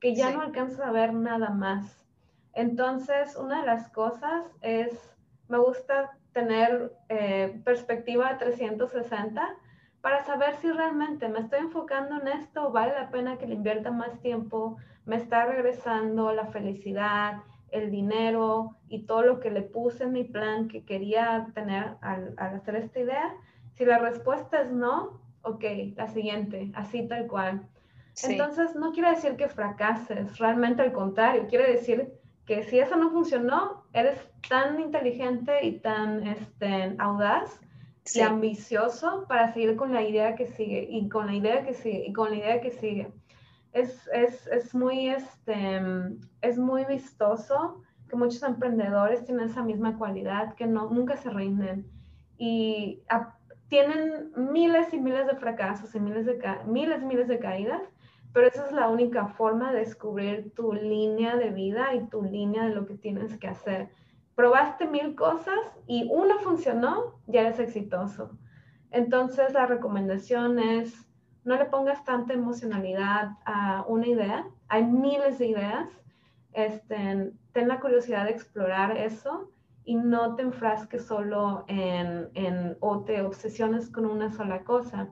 que 0.00 0.14
ya 0.14 0.30
no 0.30 0.42
alcanzas 0.42 0.78
a 0.78 0.92
ver 0.92 1.12
nada 1.12 1.50
más. 1.50 2.06
Entonces, 2.52 3.34
una 3.34 3.62
de 3.62 3.66
las 3.66 3.88
cosas 3.88 4.46
es, 4.60 5.12
me 5.48 5.58
gusta 5.58 6.15
tener 6.36 6.92
eh, 7.08 7.58
perspectiva 7.64 8.34
de 8.34 8.38
360 8.38 9.56
para 10.02 10.22
saber 10.26 10.54
si 10.56 10.70
realmente 10.70 11.30
me 11.30 11.38
estoy 11.40 11.60
enfocando 11.60 12.20
en 12.20 12.28
esto, 12.28 12.70
vale 12.70 12.92
la 12.92 13.10
pena 13.10 13.38
que 13.38 13.46
le 13.46 13.54
invierta 13.54 13.90
más 13.90 14.20
tiempo, 14.20 14.76
me 15.06 15.16
está 15.16 15.46
regresando 15.46 16.32
la 16.32 16.44
felicidad, 16.48 17.38
el 17.70 17.90
dinero 17.90 18.76
y 18.90 19.04
todo 19.06 19.22
lo 19.22 19.40
que 19.40 19.50
le 19.50 19.62
puse 19.62 20.04
en 20.04 20.12
mi 20.12 20.24
plan 20.24 20.68
que 20.68 20.84
quería 20.84 21.46
tener 21.54 21.94
al, 22.02 22.34
hacer 22.36 22.76
esta 22.76 23.00
idea? 23.00 23.34
Si 23.72 23.86
la 23.86 23.96
respuesta 23.96 24.60
es 24.60 24.70
no, 24.70 25.22
ok, 25.40 25.64
la 25.96 26.08
siguiente, 26.08 26.70
así 26.74 27.08
tal 27.08 27.26
cual. 27.28 27.66
Entonces, 28.28 28.74
no 28.74 28.92
quiere 28.92 29.08
decir 29.08 29.36
que 29.36 29.48
fracases, 29.48 30.38
realmente 30.38 30.82
al 30.82 30.92
contrario, 30.92 31.46
quiere 31.48 31.72
decir 31.72 32.12
que 32.46 32.62
si 32.62 32.78
eso 32.78 32.96
no 32.96 33.10
funcionó, 33.10 33.84
eres 33.92 34.18
tan 34.48 34.80
inteligente 34.80 35.64
y 35.66 35.80
tan 35.80 36.26
este, 36.26 36.94
audaz 36.98 37.60
y 38.14 38.20
ambicioso 38.20 39.24
para 39.26 39.52
seguir 39.52 39.74
con 39.74 39.92
la 39.92 40.02
idea 40.02 40.36
que 40.36 40.46
sigue 40.46 40.86
y 40.88 41.08
con 41.08 41.26
la 41.26 41.34
idea 41.34 41.64
que 41.64 41.74
sigue 41.74 42.06
y 42.06 42.12
con 42.12 42.30
la 42.30 42.36
idea 42.36 42.60
que 42.60 42.70
sigue. 42.70 43.12
Es, 43.72 44.08
es, 44.12 44.46
es, 44.46 44.74
muy, 44.74 45.08
este, 45.08 45.82
es 46.40 46.56
muy 46.56 46.84
vistoso 46.84 47.82
que 48.08 48.16
muchos 48.16 48.42
emprendedores 48.44 49.24
tienen 49.24 49.48
esa 49.48 49.62
misma 49.62 49.98
cualidad, 49.98 50.54
que 50.54 50.66
no, 50.66 50.88
nunca 50.88 51.16
se 51.16 51.30
rinden 51.30 51.90
y 52.38 53.02
tienen 53.68 54.32
miles 54.36 54.92
y 54.94 55.00
miles 55.00 55.26
de 55.26 55.34
fracasos 55.36 55.94
y 55.94 56.00
miles, 56.00 56.26
de 56.26 56.38
miles 56.66 57.02
y 57.02 57.06
miles 57.06 57.28
de 57.28 57.38
caídas, 57.38 57.82
pero 58.32 58.46
esa 58.46 58.66
es 58.66 58.72
la 58.72 58.88
única 58.88 59.28
forma 59.28 59.72
de 59.72 59.80
descubrir 59.80 60.52
tu 60.54 60.72
línea 60.72 61.36
de 61.36 61.50
vida 61.50 61.94
y 61.94 62.06
tu 62.08 62.22
línea 62.22 62.64
de 62.64 62.74
lo 62.74 62.86
que 62.86 62.94
tienes 62.94 63.36
que 63.38 63.48
hacer. 63.48 63.90
Probaste 64.34 64.86
mil 64.86 65.14
cosas 65.14 65.58
y 65.86 66.08
una 66.12 66.38
funcionó, 66.38 67.20
ya 67.26 67.42
eres 67.42 67.58
exitoso. 67.58 68.38
Entonces 68.90 69.52
la 69.52 69.66
recomendación 69.66 70.58
es 70.58 71.06
no 71.46 71.56
le 71.56 71.66
pongas 71.66 72.04
tanta 72.04 72.34
emocionalidad 72.34 73.30
a 73.44 73.84
una 73.86 74.08
idea. 74.08 74.46
Hay 74.68 74.84
miles 74.84 75.38
de 75.38 75.46
ideas. 75.46 75.88
Este, 76.52 77.32
ten 77.52 77.68
la 77.68 77.78
curiosidad 77.78 78.24
de 78.24 78.32
explorar 78.32 78.96
eso 78.96 79.50
y 79.84 79.94
no 79.94 80.34
te 80.34 80.42
enfrasques 80.42 81.06
solo 81.06 81.64
en, 81.68 82.30
en, 82.34 82.76
o 82.80 83.04
te 83.04 83.22
obsesiones 83.22 83.90
con 83.90 84.06
una 84.06 84.32
sola 84.32 84.64
cosa. 84.64 85.08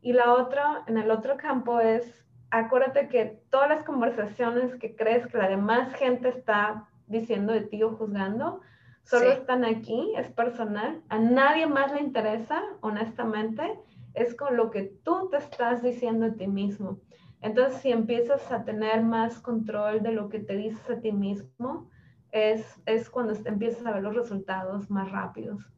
Y 0.00 0.12
la 0.12 0.34
otra, 0.34 0.84
en 0.86 0.96
el 0.96 1.10
otro 1.10 1.36
campo 1.36 1.80
es, 1.80 2.23
acuérdate 2.58 3.08
que 3.08 3.40
todas 3.50 3.68
las 3.68 3.84
conversaciones 3.84 4.74
que 4.76 4.94
crees 4.94 5.26
que 5.26 5.38
la 5.38 5.48
demás 5.48 5.92
gente 5.94 6.28
está 6.28 6.88
diciendo 7.06 7.52
de 7.52 7.62
ti 7.62 7.82
o 7.82 7.96
juzgando, 7.96 8.60
solo 9.02 9.32
están 9.32 9.64
aquí, 9.64 10.12
es 10.16 10.30
personal, 10.30 11.02
a 11.08 11.18
nadie 11.18 11.66
más 11.66 11.92
le 11.92 12.00
interesa, 12.00 12.62
honestamente, 12.80 13.78
es 14.14 14.34
con 14.34 14.56
lo 14.56 14.70
que 14.70 14.84
tú 15.02 15.28
te 15.30 15.38
estás 15.38 15.82
diciendo 15.82 16.26
a 16.26 16.34
ti 16.34 16.46
mismo. 16.46 17.00
Entonces, 17.40 17.80
si 17.82 17.90
empiezas 17.90 18.50
a 18.52 18.64
tener 18.64 19.02
más 19.02 19.40
control 19.40 20.02
de 20.02 20.12
lo 20.12 20.28
que 20.28 20.38
te 20.38 20.56
dices 20.56 20.88
a 20.88 21.00
ti 21.00 21.12
mismo, 21.12 21.90
es, 22.30 22.80
es 22.86 23.10
cuando 23.10 23.34
empiezas 23.44 23.84
a 23.84 23.92
ver 23.92 24.02
los 24.02 24.14
resultados 24.14 24.90
más 24.90 25.10
rápidos. 25.10 25.68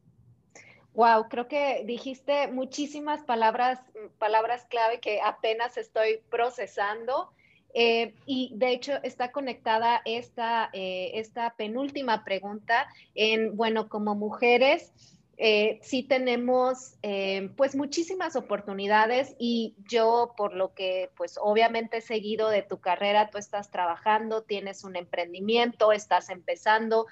Wow, 0.97 1.29
creo 1.29 1.47
que 1.47 1.83
dijiste 1.85 2.47
muchísimas 2.47 3.21
palabras, 3.21 3.79
palabras 4.17 4.65
clave 4.67 4.99
que 4.99 5.21
apenas 5.21 5.77
estoy 5.77 6.21
procesando. 6.31 7.29
Eh, 7.75 8.15
y 8.25 8.51
de 8.55 8.71
hecho 8.71 8.93
está 9.03 9.31
conectada 9.31 10.01
esta, 10.05 10.71
eh, 10.73 11.11
esta 11.13 11.53
penúltima 11.55 12.23
pregunta 12.25 12.87
en, 13.13 13.55
bueno, 13.55 13.89
como 13.89 14.15
mujeres, 14.15 14.91
eh, 15.39 15.77
sí 15.83 16.01
tenemos 16.01 16.95
eh, 17.03 17.51
pues 17.55 17.75
muchísimas 17.75 18.35
oportunidades 18.35 19.35
y 19.37 19.75
yo 19.87 20.33
por 20.35 20.55
lo 20.55 20.73
que 20.73 21.11
pues 21.15 21.37
obviamente 21.39 22.01
seguido 22.01 22.49
de 22.49 22.63
tu 22.63 22.79
carrera, 22.79 23.29
tú 23.29 23.37
estás 23.37 23.69
trabajando, 23.69 24.41
tienes 24.41 24.83
un 24.83 24.95
emprendimiento, 24.95 25.91
estás 25.91 26.29
empezando. 26.31 27.05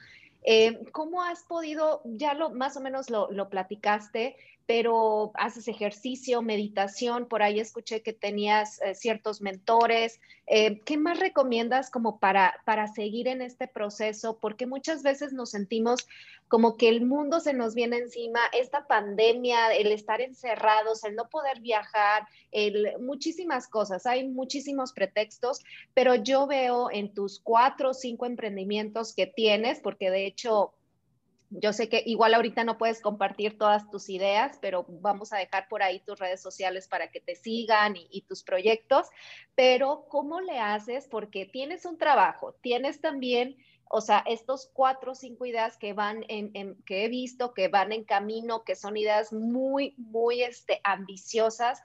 Eh, 0.47 0.85
¿Cómo 0.91 1.23
has 1.23 1.43
podido, 1.43 2.01
ya 2.05 2.35
lo 2.35 2.51
más 2.51 2.77
o 2.77 2.81
menos 2.81 3.09
lo, 3.09 3.31
lo 3.31 3.49
platicaste, 3.49 4.35
pero 4.67 5.31
haces 5.35 5.67
ejercicio, 5.67 6.41
meditación, 6.41 7.27
por 7.27 7.43
ahí 7.43 7.59
escuché 7.59 8.01
que 8.01 8.13
tenías 8.13 8.79
ciertos 8.93 9.41
mentores. 9.41 10.19
¿Qué 10.47 10.97
más 10.97 11.19
recomiendas 11.19 11.89
como 11.89 12.19
para, 12.19 12.55
para 12.65 12.87
seguir 12.87 13.27
en 13.27 13.41
este 13.41 13.67
proceso? 13.67 14.37
Porque 14.39 14.65
muchas 14.65 15.03
veces 15.03 15.33
nos 15.33 15.51
sentimos 15.51 16.07
como 16.47 16.77
que 16.77 16.89
el 16.89 17.05
mundo 17.05 17.39
se 17.39 17.53
nos 17.53 17.73
viene 17.73 17.97
encima, 17.97 18.39
esta 18.53 18.85
pandemia, 18.85 19.73
el 19.73 19.91
estar 19.91 20.21
encerrados, 20.21 21.03
el 21.03 21.15
no 21.15 21.27
poder 21.27 21.59
viajar, 21.59 22.27
el, 22.51 22.93
muchísimas 22.99 23.67
cosas, 23.67 24.05
hay 24.05 24.27
muchísimos 24.27 24.93
pretextos, 24.93 25.63
pero 25.93 26.15
yo 26.15 26.45
veo 26.45 26.91
en 26.91 27.13
tus 27.13 27.39
cuatro 27.39 27.89
o 27.89 27.93
cinco 27.93 28.27
emprendimientos 28.27 29.15
que 29.15 29.25
tienes, 29.25 29.79
porque 29.79 30.11
de 30.11 30.27
hecho 30.27 30.74
yo 31.61 31.73
sé 31.73 31.89
que 31.89 32.03
igual 32.05 32.33
ahorita 32.33 32.63
no 32.63 32.77
puedes 32.77 33.01
compartir 33.01 33.57
todas 33.57 33.89
tus 33.89 34.09
ideas, 34.09 34.57
pero 34.61 34.85
vamos 34.87 35.33
a 35.33 35.37
dejar 35.37 35.67
por 35.67 35.83
ahí 35.83 35.99
tus 35.99 36.19
redes 36.19 36.41
sociales 36.41 36.87
para 36.87 37.09
que 37.09 37.19
te 37.19 37.35
sigan 37.35 37.95
y, 37.95 38.21
tus 38.27 38.43
proyectos. 38.43 39.07
Pero 39.55 40.05
¿cómo 40.09 40.41
le 40.41 40.59
haces? 40.59 41.07
Porque 41.07 41.45
tienes 41.45 41.85
un 41.85 41.97
trabajo, 41.97 42.53
tienes 42.61 43.01
también 43.01 43.57
o 43.87 44.01
sea, 44.01 44.23
estos 44.25 44.69
cuatro 44.73 45.11
o 45.11 45.15
cinco 45.15 45.45
ideas 45.45 45.77
que 45.77 45.93
van 45.93 46.25
en, 46.27 46.75
que 46.85 47.05
he 47.05 47.07
visto, 47.07 47.53
que 47.53 47.67
van 47.67 47.91
en 47.91 48.03
camino, 48.03 48.63
que 48.63 48.75
son 48.75 48.97
ideas 48.97 49.31
muy, 49.31 49.93
muy 49.97 50.41
este, 50.41 50.81
ambiciosas, 50.83 51.83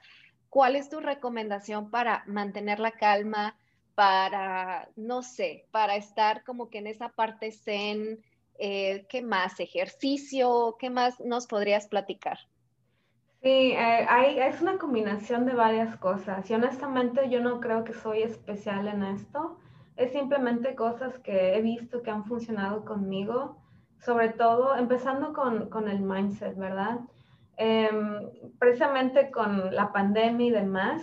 ¿cuál 0.49 0.77
es 0.77 0.89
tu 0.89 1.01
recomendación 1.01 1.91
para 1.91 2.25
mantener 2.27 2.81
la 2.81 2.93
calma, 2.93 3.55
para, 3.95 4.89
no 4.97 5.23
sé, 5.23 5.67
para 5.71 5.95
estar 5.97 6.43
como 6.43 6.71
que 6.71 6.79
en 6.79 6.87
esa 6.87 7.11
parte 7.11 7.53
zen? 7.53 8.25
Eh, 8.61 9.07
¿Qué 9.09 9.23
más? 9.23 9.59
¿Ejercicio? 9.59 10.77
¿Qué 10.79 10.91
más 10.91 11.19
nos 11.21 11.47
podrías 11.47 11.89
platicar? 11.89 12.39
Sí, 13.43 13.73
eh, 13.73 14.07
hay, 14.09 14.39
es 14.39 14.61
una 14.61 14.79
combinación 14.79 15.47
de 15.47 15.55
varias 15.55 15.97
cosas 15.97 16.49
y 16.51 16.55
honestamente 16.55 17.29
yo 17.31 17.41
no 17.41 17.59
creo 17.59 17.85
que 17.85 17.95
soy 17.95 18.23
especial 18.23 18.87
en 18.87 19.03
esto 19.03 19.57
es 20.01 20.13
simplemente 20.13 20.75
cosas 20.75 21.19
que 21.19 21.55
he 21.55 21.61
visto 21.61 22.03
que 22.03 22.11
han 22.11 22.25
funcionado 22.25 22.87
conmigo, 22.87 23.59
sobre 23.99 24.31
todo 24.31 24.75
empezando 24.75 25.35
con, 25.35 25.89
el 25.89 26.01
mindset, 26.01 26.57
¿verdad? 26.57 27.01
Em, 27.59 28.31
precisamente 28.59 29.31
con 29.31 29.75
la 29.75 29.93
pandemia 29.93 30.47
y 30.47 30.51
demás, 30.51 31.03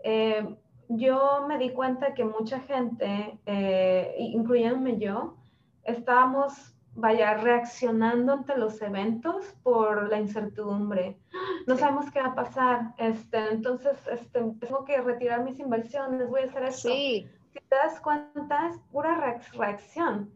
em, 0.00 0.54
yo 0.88 1.46
me 1.48 1.56
di 1.56 1.70
cuenta 1.70 2.12
que 2.12 2.24
mucha 2.26 2.60
gente, 2.60 3.38
eh, 3.46 4.14
incluyéndome 4.18 4.98
yo, 4.98 5.36
estábamos, 5.84 6.75
vaya, 6.96 7.34
reaccionando 7.34 8.32
ante 8.32 8.56
los 8.56 8.80
eventos 8.80 9.54
por 9.62 10.08
la 10.08 10.18
incertidumbre. 10.18 11.18
No 11.66 11.76
sabemos 11.76 12.10
qué 12.10 12.20
va 12.20 12.28
a 12.28 12.34
pasar, 12.34 12.94
este, 12.96 13.52
entonces 13.52 13.96
este, 14.10 14.40
tengo 14.60 14.84
que 14.84 15.00
retirar 15.00 15.44
mis 15.44 15.58
inversiones, 15.58 16.28
voy 16.28 16.40
a 16.40 16.44
hacer 16.44 16.64
esto. 16.64 16.88
Sí. 16.88 17.28
Si 17.52 17.60
te 17.68 17.76
das 17.76 18.00
cuenta, 18.00 18.68
es 18.68 18.78
pura 18.90 19.38
reacción, 19.52 20.30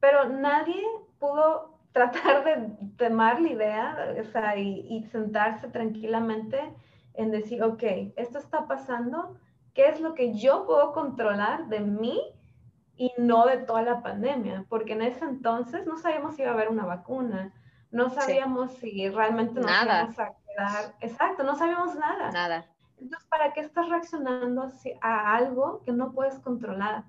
pero 0.00 0.28
nadie 0.28 0.82
pudo 1.18 1.78
tratar 1.92 2.44
de 2.44 2.88
tomar 2.96 3.40
la 3.40 3.48
idea 3.48 4.14
o 4.18 4.24
sea, 4.24 4.56
y, 4.56 4.86
y 4.88 5.02
sentarse 5.04 5.68
tranquilamente 5.68 6.58
en 7.14 7.30
decir, 7.30 7.62
ok, 7.62 7.82
esto 8.16 8.38
está 8.38 8.66
pasando, 8.66 9.36
¿qué 9.74 9.88
es 9.88 10.00
lo 10.00 10.14
que 10.14 10.34
yo 10.34 10.64
puedo 10.66 10.92
controlar 10.92 11.68
de 11.68 11.80
mí 11.80 12.18
y 12.96 13.12
no 13.18 13.46
de 13.46 13.58
toda 13.58 13.82
la 13.82 14.02
pandemia? 14.02 14.64
Porque 14.68 14.92
en 14.92 15.02
ese 15.02 15.24
entonces 15.24 15.86
no 15.86 15.96
sabíamos 15.98 16.36
si 16.36 16.42
iba 16.42 16.50
a 16.50 16.54
haber 16.54 16.68
una 16.68 16.84
vacuna, 16.84 17.52
no 17.90 18.10
sabíamos 18.10 18.72
si 18.74 19.08
realmente 19.08 19.60
nos 19.60 19.70
íbamos 19.70 20.18
a 20.18 20.32
quedar, 20.46 20.94
exacto, 21.00 21.42
no 21.42 21.54
sabíamos 21.54 21.94
nada. 21.94 22.30
Nada. 22.30 22.66
Entonces, 22.98 23.28
¿para 23.28 23.52
qué 23.52 23.60
estás 23.60 23.88
reaccionando 23.88 24.70
a 25.00 25.34
algo 25.36 25.82
que 25.84 25.92
no 25.92 26.12
puedes 26.12 26.38
controlar? 26.38 27.04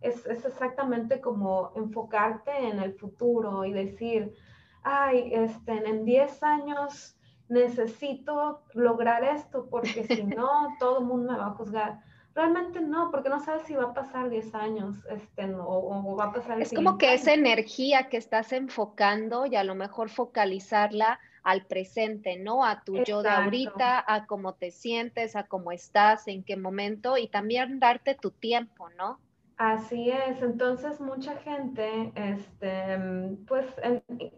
Es, 0.00 0.26
es, 0.26 0.44
exactamente 0.44 1.20
como 1.20 1.72
enfocarte 1.76 2.50
en 2.68 2.80
el 2.80 2.94
futuro 2.94 3.64
y 3.64 3.72
decir, 3.72 4.34
ay, 4.82 5.32
este, 5.32 5.72
en 5.72 6.04
10 6.04 6.42
años 6.42 7.16
necesito 7.48 8.62
lograr 8.72 9.24
esto 9.24 9.66
porque 9.70 10.04
si 10.04 10.22
no, 10.24 10.74
todo 10.78 11.00
el 11.00 11.04
mundo 11.04 11.32
me 11.32 11.38
va 11.38 11.46
a 11.46 11.50
juzgar. 11.50 12.00
Realmente 12.34 12.80
no, 12.80 13.10
porque 13.12 13.28
no 13.28 13.38
sabes 13.38 13.62
si 13.62 13.74
va 13.74 13.84
a 13.84 13.94
pasar 13.94 14.28
10 14.28 14.54
años 14.56 14.96
este, 15.08 15.54
o, 15.54 16.16
va 16.16 16.24
a 16.24 16.32
pasar... 16.32 16.60
Es 16.60 16.72
como 16.72 16.98
que 16.98 17.14
esa 17.14 17.32
energía 17.32 18.08
que 18.08 18.16
estás 18.16 18.52
enfocando 18.52 19.46
y 19.46 19.54
a 19.54 19.62
lo 19.62 19.76
mejor 19.76 20.10
focalizarla 20.10 21.20
al 21.44 21.66
presente, 21.66 22.36
¿no? 22.36 22.64
A 22.64 22.82
tu 22.82 23.04
yo 23.04 23.22
de 23.22 23.28
ahorita, 23.28 24.04
a 24.06 24.26
cómo 24.26 24.54
te 24.54 24.72
sientes, 24.72 25.36
a 25.36 25.44
cómo 25.44 25.70
estás, 25.70 26.26
en 26.26 26.42
qué 26.42 26.56
momento 26.56 27.18
y 27.18 27.28
también 27.28 27.78
darte 27.78 28.14
tu 28.14 28.30
tiempo, 28.32 28.88
¿no? 28.98 29.20
Así 29.56 30.10
es, 30.10 30.42
entonces 30.42 31.00
mucha 31.00 31.36
gente, 31.36 32.12
este, 32.16 32.98
pues 33.46 33.66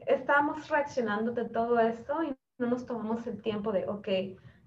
estamos 0.06 0.68
reaccionando 0.68 1.32
de 1.32 1.46
todo 1.46 1.80
esto 1.80 2.22
y 2.22 2.36
no 2.58 2.66
nos 2.66 2.84
tomamos 2.84 3.26
el 3.26 3.40
tiempo 3.40 3.72
de, 3.72 3.88
ok, 3.88 4.08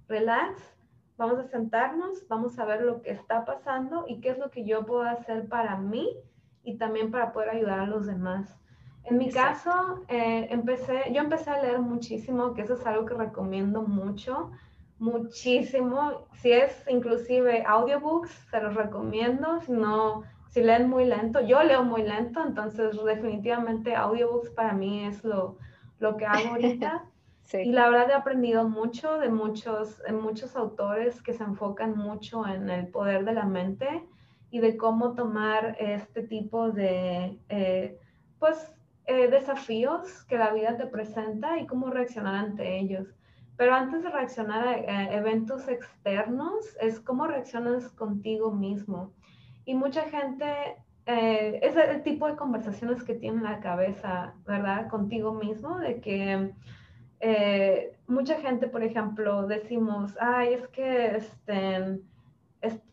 relax, 0.08 0.79
vamos 1.20 1.38
a 1.38 1.48
sentarnos, 1.50 2.26
vamos 2.30 2.58
a 2.58 2.66
ver 2.66 2.82
lo 2.82 3.02
que 3.02 3.12
está 3.12 3.44
pasando 3.44 4.06
y 4.08 4.22
qué 4.22 4.30
es 4.30 4.40
lo 4.40 4.50
que 4.50 4.64
yo 4.64 4.86
puedo 4.86 5.04
hacer 5.04 5.50
para 5.50 5.76
mí 5.76 6.16
y 6.64 6.78
también 6.78 7.12
para 7.12 7.34
poder 7.34 7.50
ayudar 7.50 7.82
a 7.82 7.86
los 7.86 8.08
demás. 8.08 8.58
En 9.04 9.18
mi 9.18 9.30
caso, 9.30 10.06
eh, 10.08 10.48
empecé, 10.50 11.12
yo 11.12 11.22
empecé 11.22 11.50
a 11.50 11.62
leer 11.62 11.80
muchísimo, 11.80 12.54
que 12.54 12.62
eso 12.62 12.76
es 12.76 12.86
algo 12.86 13.06
que 13.06 13.16
recomiendo 13.16 13.82
mucho, 13.82 14.52
muchísimo. 14.98 16.26
Si 16.42 16.54
es 16.54 16.86
inclusive 16.88 17.66
audiobooks, 17.68 18.32
se 18.50 18.62
los 18.62 18.76
recomiendo. 18.76 19.60
Si 19.60 19.74
no, 19.74 20.24
si 20.48 20.62
leen 20.62 20.90
muy 20.90 21.04
lento, 21.04 21.42
yo 21.42 21.64
leo 21.64 21.84
muy 21.84 22.04
lento, 22.04 22.42
entonces 22.46 22.98
definitivamente 23.04 23.94
audiobooks 23.94 24.52
para 24.52 24.72
mí 24.72 25.06
es 25.06 25.22
lo, 25.26 25.58
lo 26.00 26.16
que 26.16 26.26
hago 26.26 26.50
ahorita. 26.52 27.04
Y 27.54 27.72
la 27.72 27.90
verdad 27.90 28.12
he 28.12 28.14
aprendido 28.14 28.68
mucho 28.68 29.18
de 29.18 29.30
muchos, 29.30 30.02
muchos 30.12 30.56
autores 30.56 31.22
que 31.22 31.34
se 31.34 31.44
enfocan 31.44 31.98
mucho 31.98 32.46
en 32.48 32.70
el 32.70 32.88
poder 32.88 33.26
de 33.26 33.34
la 33.34 33.46
mente 33.46 34.06
y 34.52 34.60
de 34.60 34.78
cómo 34.78 35.14
tomar 35.14 35.76
este 35.80 36.24
tipo 36.24 36.72
de, 36.72 37.38
eh, 37.50 37.98
pues, 38.40 38.72
eh, 39.06 39.28
desafíos 39.28 40.24
que 40.26 40.38
la 40.38 40.54
vida 40.54 40.78
te 40.78 40.86
presenta 40.86 41.58
y 41.60 41.66
cómo 41.66 41.90
reaccionar 41.90 42.36
ante 42.36 42.78
ellos. 42.78 43.08
Pero 43.58 43.74
antes 43.74 44.04
de 44.04 44.10
reaccionar 44.10 44.68
a, 44.68 45.14
eventos 45.14 45.68
externos, 45.68 46.78
es 46.80 47.00
cómo 47.00 47.28
reaccionas 47.28 47.90
contigo 47.90 48.52
mismo. 48.52 49.12
Y 49.66 49.76
mucha 49.76 50.04
gente 50.04 50.46
eh, 51.06 51.60
es 51.62 51.76
el 51.76 52.04
tipo 52.04 52.28
de 52.28 52.36
conversaciones 52.36 53.04
que 53.04 53.16
tiene 53.16 53.38
en 53.38 53.44
la 53.44 53.60
cabeza, 53.60 54.36
¿verdad? 54.46 54.88
Contigo 54.88 55.34
mismo, 55.34 55.78
de 55.80 56.00
que 56.00 56.54
eh, 57.20 57.94
mucha 58.08 58.40
gente, 58.40 58.68
por 58.68 58.84
ejemplo, 58.84 59.48
decimos, 59.48 60.16
ay, 60.20 60.54
es 60.54 60.68
que 60.70 61.18
este, 61.18 62.00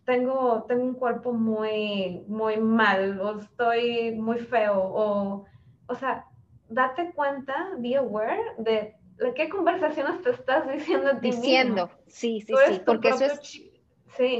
tengo, 0.06 0.64
tengo 0.68 0.84
un 0.84 0.94
cuerpo 0.94 1.32
muy, 1.32 2.22
muy 2.28 2.56
mal, 2.58 3.20
o 3.20 3.40
estoy 3.40 4.12
muy 4.12 4.38
feo, 4.38 4.78
o, 4.78 5.44
o 5.86 5.94
sea, 5.94 6.24
date 6.68 7.12
cuenta, 7.14 7.70
be 7.78 7.96
aware 7.96 8.42
de 8.58 8.94
qué 9.34 9.48
conversaciones 9.48 10.22
te 10.22 10.30
estás 10.30 10.66
diciendo 10.70 11.10
a 11.10 11.20
ti 11.20 11.30
Diciendo, 11.30 11.90
sí, 12.06 12.40
sí, 12.40 12.54
sí, 12.68 12.80
porque 12.86 13.08
eso 13.10 13.24
es 13.24 13.60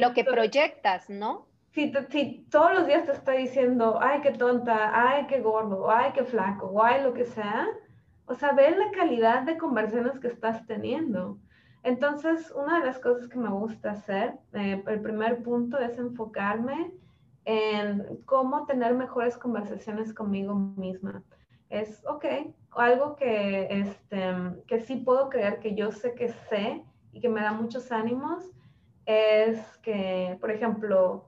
lo 0.01 0.15
que 0.15 0.25
proyectas, 0.25 1.11
¿no? 1.11 1.47
Si, 1.73 1.93
si, 2.11 2.47
todos 2.51 2.73
los 2.73 2.87
días 2.87 3.05
te 3.05 3.13
está 3.13 3.33
diciendo, 3.33 3.99
ay, 4.01 4.21
qué 4.23 4.31
tonta, 4.31 4.91
ay, 4.95 5.27
qué 5.27 5.41
gordo, 5.41 5.91
ay, 5.91 6.13
qué 6.15 6.25
flaco, 6.25 6.83
ay, 6.83 7.03
lo 7.03 7.13
que 7.13 7.27
sea, 7.27 7.69
o 8.27 8.35
sea, 8.35 8.53
ve 8.53 8.71
la 8.77 8.91
calidad 8.91 9.43
de 9.43 9.57
conversaciones 9.57 10.19
que 10.19 10.29
estás 10.29 10.67
teniendo. 10.67 11.39
Entonces, 11.83 12.53
una 12.57 12.81
de 12.81 12.87
las 12.87 12.99
cosas 12.99 13.29
que 13.29 13.39
me 13.39 13.49
gusta 13.49 13.93
hacer, 13.93 14.35
eh, 14.53 14.83
el 14.87 15.01
primer 15.01 15.43
punto 15.43 15.79
es 15.79 15.97
enfocarme 15.99 16.93
en 17.45 18.05
cómo 18.25 18.67
tener 18.67 18.95
mejores 18.95 19.39
conversaciones 19.39 20.13
conmigo 20.13 20.55
misma. 20.55 21.23
Es, 21.71 22.05
ok, 22.07 22.25
algo 22.73 23.15
que, 23.15 23.69
este, 23.71 24.35
que 24.67 24.81
sí 24.81 24.97
puedo 24.97 25.31
creer 25.31 25.61
que 25.61 25.75
yo 25.75 25.93
sé 25.93 26.15
que 26.15 26.29
sé 26.29 26.85
y 27.13 27.21
que 27.21 27.29
me 27.29 27.41
da 27.41 27.53
muchos 27.53 27.93
ánimos, 27.93 28.51
es 29.07 29.79
que, 29.79 30.37
por 30.41 30.51
ejemplo, 30.51 31.27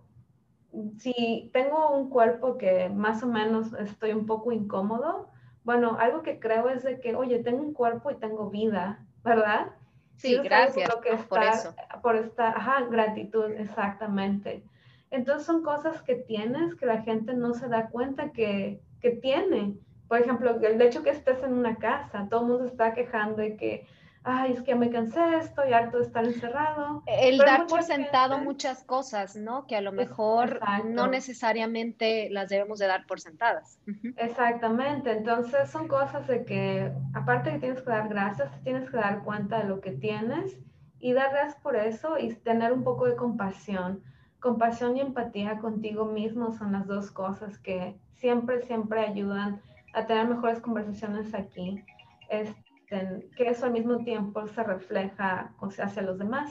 si 0.98 1.50
tengo 1.52 1.96
un 1.96 2.10
cuerpo 2.10 2.58
que 2.58 2.88
más 2.88 3.22
o 3.22 3.28
menos 3.28 3.72
estoy 3.74 4.12
un 4.12 4.26
poco 4.26 4.50
incómodo, 4.50 5.30
bueno, 5.64 5.96
algo 6.00 6.22
que 6.22 6.38
creo 6.38 6.68
es 6.68 6.82
de 6.82 7.00
que, 7.00 7.14
oye, 7.14 7.40
tengo 7.40 7.62
un 7.62 7.72
cuerpo 7.72 8.10
y 8.10 8.16
tengo 8.16 8.50
vida, 8.50 9.04
¿verdad? 9.24 9.72
Sí, 10.16 10.36
gracias 10.42 10.90
por, 10.90 11.28
por 11.28 11.42
eso. 11.42 11.74
Por 12.02 12.16
esta, 12.16 12.48
ajá, 12.50 12.86
gratitud, 12.90 13.50
exactamente. 13.52 14.64
Entonces 15.10 15.46
son 15.46 15.62
cosas 15.62 16.02
que 16.02 16.16
tienes 16.16 16.74
que 16.74 16.86
la 16.86 17.02
gente 17.02 17.34
no 17.34 17.54
se 17.54 17.68
da 17.68 17.88
cuenta 17.88 18.32
que, 18.32 18.80
que 19.00 19.10
tiene. 19.10 19.74
Por 20.08 20.20
ejemplo, 20.20 20.58
el 20.60 20.80
hecho 20.80 21.02
que 21.02 21.10
estés 21.10 21.42
en 21.42 21.54
una 21.54 21.76
casa, 21.76 22.26
todo 22.28 22.40
el 22.40 22.46
mundo 22.46 22.64
está 22.64 22.94
quejando 22.94 23.36
de 23.36 23.56
que, 23.56 23.86
ay, 24.24 24.52
es 24.52 24.62
que 24.62 24.74
me 24.74 24.90
cansé, 24.90 25.20
estoy 25.38 25.72
harto 25.72 25.98
de 25.98 26.04
estar 26.04 26.24
encerrado. 26.24 27.02
El 27.06 27.38
dar 27.38 27.66
por 27.66 27.82
sentado 27.82 28.38
muchas 28.38 28.82
cosas, 28.84 29.36
¿no? 29.36 29.66
Que 29.66 29.76
a 29.76 29.80
lo 29.80 29.92
mejor 29.92 30.60
no 30.84 31.06
necesariamente 31.06 32.28
las 32.30 32.48
debemos 32.48 32.78
de 32.78 32.86
dar 32.86 33.06
por 33.06 33.20
sentadas. 33.20 33.78
Exactamente, 34.16 35.12
entonces 35.12 35.70
son 35.70 35.88
cosas 35.88 36.26
de 36.26 36.44
que, 36.44 36.92
aparte 37.14 37.52
que 37.52 37.58
tienes 37.58 37.82
que 37.82 37.90
dar 37.90 38.08
gracias, 38.08 38.50
tienes 38.62 38.90
que 38.90 38.96
dar 38.96 39.22
cuenta 39.22 39.58
de 39.58 39.68
lo 39.68 39.80
que 39.80 39.92
tienes 39.92 40.58
y 40.98 41.12
dar 41.12 41.30
gracias 41.30 41.56
por 41.62 41.76
eso 41.76 42.18
y 42.18 42.34
tener 42.34 42.72
un 42.72 42.84
poco 42.84 43.06
de 43.06 43.16
compasión. 43.16 44.02
Compasión 44.40 44.96
y 44.96 45.00
empatía 45.00 45.58
contigo 45.58 46.04
mismo 46.04 46.52
son 46.52 46.72
las 46.72 46.86
dos 46.86 47.10
cosas 47.10 47.58
que 47.58 47.98
siempre, 48.14 48.62
siempre 48.62 49.00
ayudan 49.00 49.60
a 49.94 50.06
tener 50.06 50.28
mejores 50.28 50.60
conversaciones 50.60 51.34
aquí. 51.34 51.82
Este, 52.28 52.67
que 52.88 53.48
eso 53.48 53.66
al 53.66 53.72
mismo 53.72 53.98
tiempo 53.98 54.46
se 54.48 54.62
refleja 54.62 55.52
hacia 55.78 56.02
los 56.02 56.18
demás. 56.18 56.50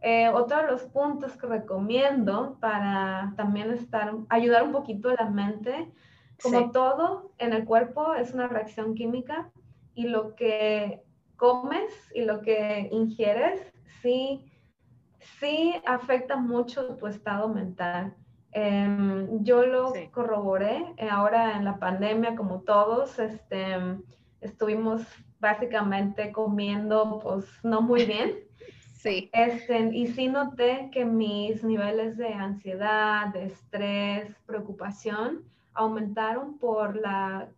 Eh, 0.00 0.28
otro 0.28 0.58
de 0.58 0.68
los 0.68 0.82
puntos 0.82 1.36
que 1.36 1.46
recomiendo 1.46 2.56
para 2.60 3.32
también 3.36 3.72
estar, 3.72 4.14
ayudar 4.28 4.62
un 4.62 4.72
poquito 4.72 5.10
a 5.10 5.14
la 5.14 5.28
mente, 5.28 5.90
como 6.40 6.70
todo 6.70 7.32
en 7.38 7.52
el 7.52 7.64
cuerpo 7.64 8.14
es 8.14 8.32
una 8.32 8.46
reacción 8.46 8.94
química 8.94 9.50
y 9.94 10.06
lo 10.06 10.36
que 10.36 11.02
comes 11.36 11.92
y 12.14 12.22
lo 12.22 12.42
que 12.42 12.88
ingieres 12.92 13.60
sí, 14.00 14.48
sí 15.40 15.74
afecta 15.84 16.36
mucho 16.36 16.96
tu 16.96 17.08
estado 17.08 17.48
mental. 17.48 18.14
Em, 18.52 19.42
yo 19.44 19.66
lo 19.66 19.92
corroboré 20.12 20.94
eh, 20.96 21.08
ahora 21.10 21.56
en 21.56 21.64
la 21.64 21.78
pandemia, 21.78 22.36
como 22.36 22.60
todos, 22.60 23.18
este, 23.18 23.76
estuvimos 24.40 25.02
básicamente 25.40 26.32
comiendo 26.32 27.20
pues 27.22 27.44
no 27.62 27.80
muy 27.80 28.04
bien. 28.04 28.34
Sí. 28.98 29.30
Este, 29.32 29.78
y 29.92 30.08
sí 30.08 30.26
noté 30.26 30.90
que 30.92 31.04
mis 31.04 31.62
niveles 31.62 32.16
de 32.16 32.34
ansiedad, 32.34 33.28
de 33.28 33.44
estrés, 33.44 34.34
preocupación 34.44 35.44
aumentaron 35.72 36.58
por 36.58 36.96
la 36.96 37.48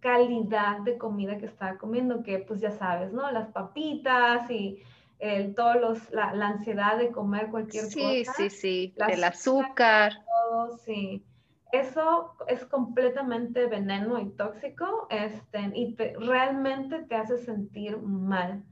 calidad 0.00 0.80
de 0.80 0.98
comida 0.98 1.38
que 1.38 1.46
estaba 1.46 1.78
comiendo, 1.78 2.24
que 2.24 2.40
pues 2.40 2.60
ya 2.60 2.72
sabes, 2.72 3.12
¿no? 3.12 3.30
Las 3.30 3.48
papitas 3.48 4.50
y 4.50 4.82
el, 5.20 5.54
todos 5.54 5.76
los, 5.76 6.10
la, 6.10 6.30
ansiedad 6.30 6.98
de 6.98 7.10
comer 7.10 7.48
cualquier 7.48 7.84
cosa. 7.84 7.94
Sí, 7.94 8.24
sí, 8.36 8.50
sí, 8.50 8.94
el 9.08 9.22
azúcar. 9.22 10.24
Todo, 10.50 10.78
sí. 10.78 11.24
Eso 11.72 12.34
es 12.46 12.64
completamente 12.64 13.66
veneno 13.66 14.18
y 14.18 14.30
tóxico 14.30 15.06
este, 15.10 15.70
y 15.74 15.96
realmente 16.18 17.02
te 17.02 17.14
hace 17.14 17.36
sentir 17.38 17.98
mal. 17.98 18.64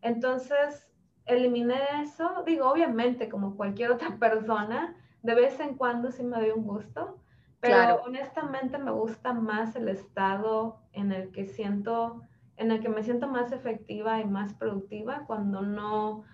Entonces, 0.00 0.88
eliminé 1.26 1.78
eso. 2.02 2.42
Digo, 2.46 2.70
obviamente, 2.70 3.28
como 3.28 3.56
cualquier 3.56 3.92
otra 3.92 4.16
persona, 4.18 4.96
de 5.22 5.34
vez 5.34 5.60
en 5.60 5.76
cuando 5.76 6.10
sí 6.10 6.22
me 6.22 6.38
doy 6.38 6.50
un 6.50 6.64
gusto, 6.64 7.18
pero 7.60 8.02
honestamente 8.04 8.78
me 8.78 8.92
gusta 8.92 9.32
más 9.32 9.74
el 9.74 9.88
estado 9.88 10.80
en 10.92 11.12
el 11.12 11.32
que 11.32 11.46
siento, 11.46 12.22
en 12.56 12.70
el 12.70 12.80
que 12.80 12.88
me 12.88 13.02
siento 13.02 13.26
más 13.26 13.50
efectiva 13.52 14.20
y 14.20 14.24
más 14.26 14.54
productiva 14.54 15.24
cuando 15.26 15.62
no, 15.62 16.24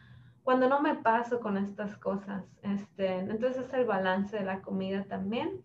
cuando 0.43 0.69
no 0.69 0.81
me 0.81 0.97
paso 0.97 1.41
con 1.41 1.57
estas 1.57 1.97
cosas. 1.97 2.45
Este, 2.63 3.21
entonces 3.21 3.67
es 3.67 3.73
el 3.73 3.87
balance 3.87 4.37
de 4.37 4.45
la 4.45 4.61
comida 4.61 5.05
también. 5.05 5.63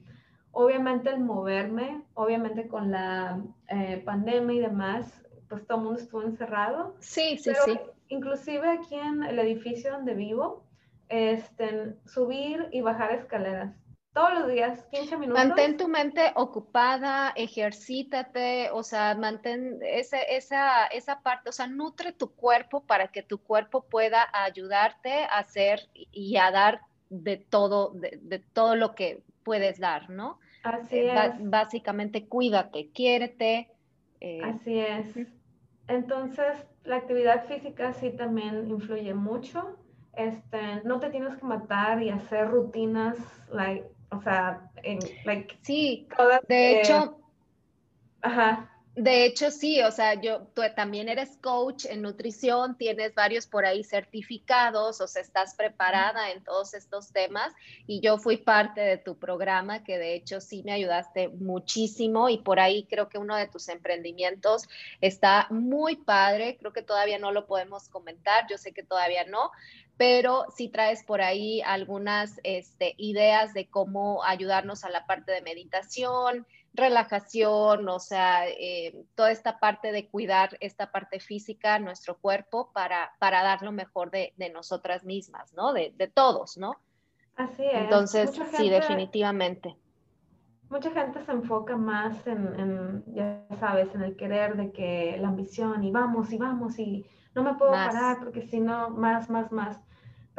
Obviamente 0.52 1.10
el 1.10 1.20
moverme, 1.20 2.04
obviamente 2.14 2.68
con 2.68 2.92
la 2.92 3.42
eh, 3.68 4.02
pandemia 4.04 4.56
y 4.56 4.60
demás, 4.60 5.24
pues 5.48 5.66
todo 5.66 5.78
el 5.78 5.84
mundo 5.86 6.00
estuvo 6.02 6.24
encerrado. 6.24 6.96
Sí, 7.00 7.38
sí, 7.38 7.52
sí. 7.66 7.80
Inclusive 8.08 8.68
aquí 8.68 8.96
en 8.96 9.24
el 9.24 9.40
edificio 9.40 9.92
donde 9.92 10.16
vivo, 10.16 10.64
este, 11.08 11.96
subir 12.06 12.68
y 12.72 12.82
bajar 12.82 13.12
escaleras 13.12 13.76
todos 14.14 14.34
los 14.34 14.48
días, 14.50 14.86
15 14.92 15.18
minutos. 15.18 15.46
Mantén 15.46 15.78
tu 15.78 15.88
mente 15.88 16.32
ocupada, 16.36 17.32
ejercítate, 17.36 18.70
o 18.72 18.84
sea, 18.84 19.16
mantén 19.16 19.80
esa, 19.82 20.22
esa, 20.22 20.88
esa 20.88 21.22
parte, 21.22 21.50
o 21.50 21.54
sea, 21.54 21.68
nutre 21.68 22.12
tu 22.12 22.34
cuerpo 22.36 22.82
para 22.82 23.10
que 23.10 23.22
tu 23.22 23.38
cuerpo 23.42 23.86
pueda 23.86 24.28
ayudarte 24.34 25.24
a 25.24 25.40
hacer 25.40 25.88
y 25.94 26.38
a 26.38 26.52
dar 26.52 26.82
de 27.10 27.38
todo, 27.38 27.94
de, 27.94 28.40
todo 28.54 28.76
lo 28.76 28.94
que 28.94 29.24
puedes 29.44 29.80
dar, 29.80 30.10
¿no? 30.10 30.40
Así 30.64 30.98
eh, 30.98 31.14
es. 31.14 31.50
básicamente, 31.50 32.28
cuídate, 32.28 32.90
quiérete. 32.92 33.72
Eh, 34.20 34.42
Así 34.44 34.78
es. 34.80 35.06
Entonces, 35.88 36.66
la 36.84 36.98
actividad 36.98 37.46
física 37.46 37.94
sí 37.94 38.12
también 38.12 38.70
influye 38.70 39.14
mucho. 39.14 39.78
Este, 40.14 40.84
no 40.84 41.00
te 41.00 41.10
tienes 41.10 41.38
que 41.38 41.46
matar 41.46 42.02
y 42.04 42.10
hacer 42.10 42.50
rutinas, 42.50 43.18
like, 43.52 43.86
o 44.12 44.22
sea, 44.22 44.70
en, 44.84 45.00
like, 45.24 45.58
sí, 45.62 46.08
de 46.48 46.82
hecho, 46.82 47.20
ajá. 48.22 48.70
De 49.02 49.24
hecho, 49.24 49.50
sí, 49.50 49.82
o 49.82 49.92
sea, 49.92 50.20
tú 50.20 50.62
también 50.76 51.08
eres 51.08 51.38
coach 51.38 51.86
en 51.86 52.02
nutrición, 52.02 52.78
tienes 52.78 53.16
varios 53.16 53.48
por 53.48 53.66
ahí 53.66 53.82
certificados, 53.82 55.00
o 55.00 55.08
sea, 55.08 55.22
estás 55.22 55.56
preparada 55.56 56.32
en 56.32 56.44
todos 56.44 56.74
estos 56.74 57.14
temas 57.14 57.54
y 57.88 58.02
yo 58.02 58.18
fui 58.18 58.36
parte 58.36 58.82
de 58.82 58.98
tu 58.98 59.18
programa, 59.18 59.86
que 59.86 59.98
de 59.98 60.16
hecho 60.16 60.42
sí 60.42 60.64
me 60.66 60.74
ayudaste 60.74 61.30
muchísimo 61.30 62.28
y 62.28 62.40
por 62.40 62.60
ahí 62.60 62.88
creo 62.90 63.08
que 63.08 63.18
uno 63.18 63.38
de 63.38 63.48
tus 63.48 63.70
emprendimientos 63.70 64.68
está 65.00 65.48
muy 65.50 65.96
padre, 65.96 66.58
creo 66.60 66.74
que 66.74 66.82
todavía 66.82 67.20
no 67.20 67.32
lo 67.32 67.48
podemos 67.48 67.88
comentar, 67.88 68.48
yo 68.50 68.58
sé 68.58 68.74
que 68.74 68.84
todavía 68.84 69.24
no, 69.24 69.52
pero 69.96 70.46
sí 70.58 70.68
traes 70.68 71.06
por 71.06 71.22
ahí 71.22 71.62
algunas 71.62 72.42
este, 72.44 72.96
ideas 72.98 73.54
de 73.54 73.70
cómo 73.70 74.26
ayudarnos 74.26 74.84
a 74.84 74.90
la 74.90 75.06
parte 75.06 75.32
de 75.32 75.42
meditación, 75.42 76.46
relajación, 76.74 77.88
o 77.90 78.00
sea, 78.00 78.48
eh, 78.48 79.06
toda 79.16 79.32
esta 79.32 79.60
parte 79.60 79.92
de 79.92 80.08
cuidar 80.08 80.58
esta 80.60 80.92
parte 80.92 81.20
física, 81.20 81.80
nuestro 81.80 82.18
cuerpo, 82.18 82.72
para, 82.74 83.12
para 83.20 83.44
dar 83.44 83.62
lo 83.62 83.72
mejor 83.72 84.12
de, 84.12 84.34
nosotras 84.54 85.04
mismas, 85.04 85.54
¿no? 85.54 85.74
De, 85.74 86.12
todos, 86.14 86.58
¿no? 86.58 86.76
Así 87.36 87.64
es. 87.64 87.74
Entonces, 87.74 88.32
sí, 88.58 88.70
definitivamente. 88.70 89.76
Mucha 90.70 90.92
gente 90.92 91.24
se 91.26 91.32
enfoca 91.32 91.76
más 91.76 92.28
en, 92.28 93.04
ya 93.14 93.44
sabes, 93.60 93.94
en 93.96 94.04
el 94.04 94.16
querer 94.16 94.56
de 94.56 94.72
que 94.72 95.18
la 95.20 95.30
ambición 95.30 95.84
y 95.84 95.92
vamos 95.92 96.32
y 96.32 96.38
vamos 96.38 96.78
y 96.78 97.06
no 97.34 97.44
me 97.44 97.56
puedo 97.56 97.72
parar 97.72 98.20
porque 98.20 98.44
si 98.44 98.60
no, 98.60 98.90
más, 98.90 99.30
más, 99.30 99.52
más. 99.52 99.80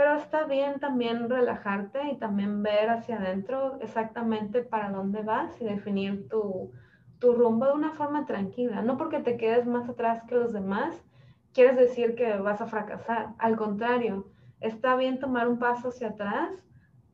Pero 0.01 0.15
está 0.15 0.45
bien 0.45 0.81
también 0.81 1.29
relajarte 1.29 2.09
y 2.11 2.17
también 2.17 2.63
ver 2.63 2.89
hacia 2.89 3.19
adentro 3.19 3.79
exactamente 3.83 4.63
para 4.63 4.89
dónde 4.89 5.21
vas 5.21 5.61
y 5.61 5.67
definir 5.67 6.27
tu, 6.31 6.73
tu 7.19 7.35
rumbo 7.35 7.67
de 7.67 7.75
una 7.75 7.93
forma 7.93 8.25
tranquila. 8.25 8.81
No 8.81 8.97
porque 8.97 9.19
te 9.19 9.37
quedes 9.37 9.67
más 9.67 9.91
atrás 9.91 10.23
que 10.27 10.37
los 10.37 10.55
demás, 10.55 11.05
quieres 11.53 11.77
decir 11.77 12.15
que 12.15 12.35
vas 12.39 12.63
a 12.63 12.67
fracasar. 12.67 13.35
Al 13.37 13.59
contrario, 13.59 14.27
está 14.61 14.97
bien 14.97 15.21
tomar 15.21 15.47
un 15.47 15.59
paso 15.59 15.89
hacia 15.89 16.09
atrás, 16.09 16.51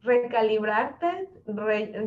recalibrarte, 0.02 1.28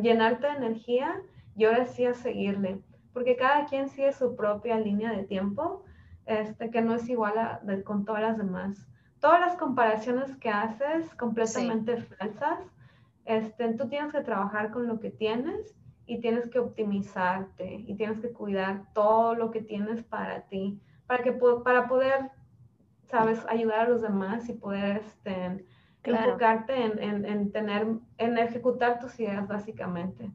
llenarte 0.00 0.46
de 0.46 0.54
energía 0.54 1.20
y 1.56 1.66
ahora 1.66 1.84
sí 1.84 2.06
a 2.06 2.14
seguirle. 2.14 2.80
Porque 3.12 3.36
cada 3.36 3.66
quien 3.66 3.90
sigue 3.90 4.14
su 4.14 4.34
propia 4.34 4.80
línea 4.80 5.12
de 5.12 5.24
tiempo, 5.24 5.84
este, 6.24 6.70
que 6.70 6.80
no 6.80 6.94
es 6.94 7.06
igual 7.10 7.36
a, 7.36 7.60
con 7.84 8.06
todas 8.06 8.22
las 8.22 8.38
demás 8.38 8.86
todas 9.20 9.40
las 9.40 9.56
comparaciones 9.56 10.34
que 10.36 10.48
haces 10.48 11.14
completamente 11.14 11.98
falsas. 11.98 12.60
Este, 13.24 13.74
tú 13.74 13.88
tienes 13.88 14.12
que 14.12 14.22
trabajar 14.22 14.70
con 14.70 14.86
lo 14.88 14.98
que 14.98 15.10
tienes 15.10 15.74
y 16.06 16.20
tienes 16.20 16.48
que 16.48 16.58
optimizarte 16.58 17.84
y 17.86 17.94
tienes 17.94 18.18
que 18.18 18.32
cuidar 18.32 18.92
todo 18.94 19.34
lo 19.34 19.50
que 19.50 19.60
tienes 19.60 20.02
para 20.02 20.40
ti, 20.48 20.80
para, 21.06 21.22
que, 21.22 21.32
para 21.32 21.86
poder, 21.86 22.30
sabes, 23.04 23.44
ayudar 23.48 23.80
a 23.80 23.88
los 23.88 24.02
demás 24.02 24.48
y 24.48 24.54
poder 24.54 24.96
este, 24.96 25.64
enfocarte 26.02 26.84
en, 26.84 27.02
en, 27.02 27.24
en, 27.26 27.52
tener, 27.52 27.86
en 28.18 28.38
ejecutar 28.38 28.98
tus 28.98 29.20
ideas 29.20 29.46
básicamente. 29.46 30.30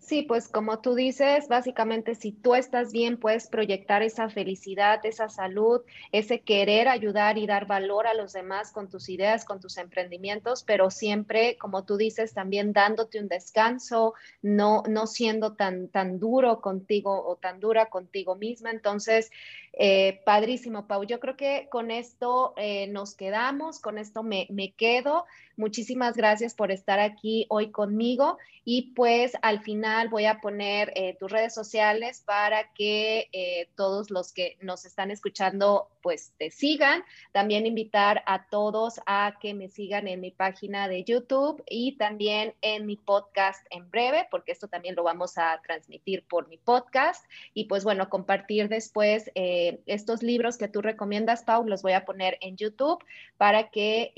Sí, 0.00 0.22
pues 0.22 0.48
como 0.48 0.80
tú 0.80 0.94
dices, 0.94 1.46
básicamente 1.46 2.14
si 2.14 2.32
tú 2.32 2.54
estás 2.54 2.90
bien, 2.90 3.18
puedes 3.18 3.48
proyectar 3.48 4.02
esa 4.02 4.30
felicidad, 4.30 5.04
esa 5.04 5.28
salud, 5.28 5.82
ese 6.10 6.40
querer 6.40 6.88
ayudar 6.88 7.36
y 7.36 7.46
dar 7.46 7.66
valor 7.66 8.06
a 8.06 8.14
los 8.14 8.32
demás 8.32 8.72
con 8.72 8.88
tus 8.88 9.10
ideas, 9.10 9.44
con 9.44 9.60
tus 9.60 9.76
emprendimientos, 9.76 10.64
pero 10.64 10.90
siempre, 10.90 11.58
como 11.58 11.84
tú 11.84 11.98
dices, 11.98 12.32
también 12.32 12.72
dándote 12.72 13.20
un 13.20 13.28
descanso, 13.28 14.14
no, 14.40 14.82
no 14.88 15.06
siendo 15.06 15.52
tan, 15.52 15.88
tan 15.88 16.18
duro 16.18 16.62
contigo 16.62 17.22
o 17.26 17.36
tan 17.36 17.60
dura 17.60 17.90
contigo 17.90 18.36
misma. 18.36 18.70
Entonces, 18.70 19.30
eh, 19.74 20.20
padrísimo, 20.24 20.86
Pau. 20.86 21.04
Yo 21.04 21.20
creo 21.20 21.36
que 21.36 21.68
con 21.70 21.90
esto 21.90 22.54
eh, 22.56 22.88
nos 22.88 23.14
quedamos, 23.14 23.80
con 23.80 23.98
esto 23.98 24.22
me, 24.22 24.46
me 24.50 24.72
quedo. 24.72 25.26
Muchísimas 25.56 26.16
gracias 26.16 26.54
por 26.54 26.72
estar 26.72 26.98
aquí 27.00 27.46
hoy 27.50 27.70
conmigo 27.70 28.38
y 28.64 28.92
pues 28.92 29.32
al 29.42 29.60
final 29.90 30.08
voy 30.08 30.26
a 30.26 30.40
poner 30.40 30.92
eh, 30.94 31.16
tus 31.18 31.32
redes 31.32 31.52
sociales 31.52 32.22
para 32.24 32.72
que 32.74 33.28
eh, 33.32 33.68
todos 33.76 34.10
los 34.10 34.32
que 34.32 34.56
nos 34.60 34.84
están 34.84 35.10
escuchando 35.10 35.88
pues 36.02 36.32
te 36.38 36.50
sigan. 36.50 37.02
También 37.32 37.66
invitar 37.66 38.22
a 38.26 38.46
todos 38.46 39.00
a 39.04 39.36
que 39.40 39.52
me 39.52 39.68
sigan 39.68 40.06
en 40.08 40.20
mi 40.20 40.30
página 40.30 40.88
de 40.88 41.04
YouTube 41.04 41.62
y 41.68 41.96
también 41.96 42.54
en 42.62 42.86
mi 42.86 42.96
podcast 42.96 43.66
en 43.70 43.90
breve, 43.90 44.26
porque 44.30 44.52
esto 44.52 44.68
también 44.68 44.94
lo 44.94 45.02
vamos 45.02 45.36
a 45.36 45.60
transmitir 45.62 46.24
por 46.26 46.48
mi 46.48 46.56
podcast. 46.56 47.24
Y 47.52 47.64
pues 47.64 47.84
bueno, 47.84 48.08
compartir 48.08 48.68
después 48.68 49.30
eh, 49.34 49.80
estos 49.86 50.22
libros 50.22 50.56
que 50.56 50.68
tú 50.68 50.80
recomiendas, 50.80 51.42
Pau, 51.42 51.66
los 51.66 51.82
voy 51.82 51.92
a 51.92 52.04
poner 52.04 52.38
en 52.40 52.56
YouTube 52.56 53.04
para 53.36 53.70
que 53.70 54.12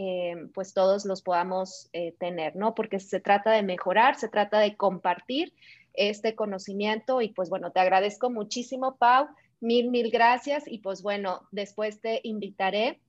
pues 0.55 0.75
todos 0.75 1.05
los 1.05 1.23
podamos 1.23 1.91
tener, 2.19 2.55
¿no? 2.57 2.75
Porque 2.75 3.01
se 3.01 3.21
trata 3.21 3.51
de 3.51 3.63
mejorar, 3.63 4.17
se 4.17 4.29
trata 4.29 4.61
de 4.61 4.77
compartir 4.77 5.53
este 5.95 6.35
conocimiento 6.35 7.21
y 7.21 7.29
pues 7.29 7.51
bueno, 7.51 7.73
te 7.73 7.81
agradezco 7.81 8.31
muchísimo, 8.31 8.97
Pau, 8.97 9.29
mil, 9.61 9.91
mil 9.91 10.11
gracias 10.11 10.65
y 10.67 10.79
pues 10.79 11.03
bueno, 11.03 11.43
después 11.51 12.01
te 12.01 12.21
invitaré 12.25 13.01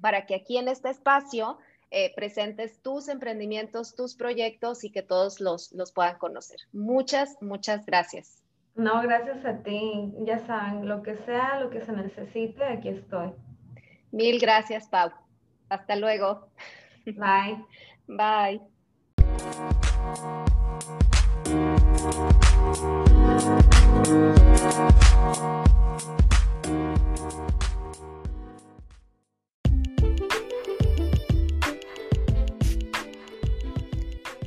para 0.00 0.26
que 0.26 0.34
aquí 0.34 0.58
en 0.58 0.68
este 0.68 0.90
espacio 0.90 1.58
eh, 1.90 2.12
presentes 2.14 2.82
tus 2.82 3.08
emprendimientos, 3.08 3.94
tus 3.94 4.16
proyectos 4.16 4.84
y 4.84 4.90
que 4.90 5.02
todos 5.02 5.40
los, 5.40 5.72
los 5.72 5.92
puedan 5.92 6.18
conocer. 6.18 6.58
Muchas, 6.72 7.36
muchas 7.40 7.86
gracias. 7.86 8.42
No, 8.74 9.00
gracias 9.02 9.44
a 9.44 9.62
ti. 9.62 10.12
Ya 10.20 10.44
saben, 10.46 10.86
lo 10.88 11.02
que 11.02 11.16
sea, 11.16 11.60
lo 11.60 11.70
que 11.70 11.80
se 11.80 11.92
necesite, 11.92 12.62
aquí 12.64 12.88
estoy. 12.88 13.32
Mil 14.10 14.38
gracias, 14.38 14.88
Pau. 14.88 15.10
Hasta 15.68 15.96
luego. 15.96 16.48
Bye. 17.06 17.64
Bye. 18.06 18.60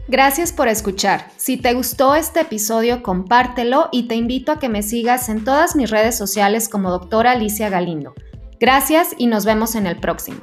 Gracias 0.08 0.52
por 0.52 0.68
escuchar. 0.68 1.32
Si 1.38 1.58
te 1.58 1.74
gustó 1.76 2.16
este 2.16 2.42
episodio, 2.42 3.04
compártelo 3.04 3.90
y 3.92 4.08
te 4.08 4.16
invito 4.16 4.52
a 4.52 4.58
que 4.58 4.68
me 4.68 4.82
sigas 4.82 5.30
en 5.30 5.44
todas 5.44 5.76
mis 5.76 5.92
redes 5.92 6.18
sociales 6.18 6.68
como 6.68 6.90
doctora 6.90 7.32
Alicia 7.32 7.70
Galindo. 7.70 8.16
Gracias 8.60 9.10
y 9.20 9.28
nos 9.28 9.46
vemos 9.46 9.76
en 9.76 9.86
el 9.86 10.00
próximo. 10.00 10.42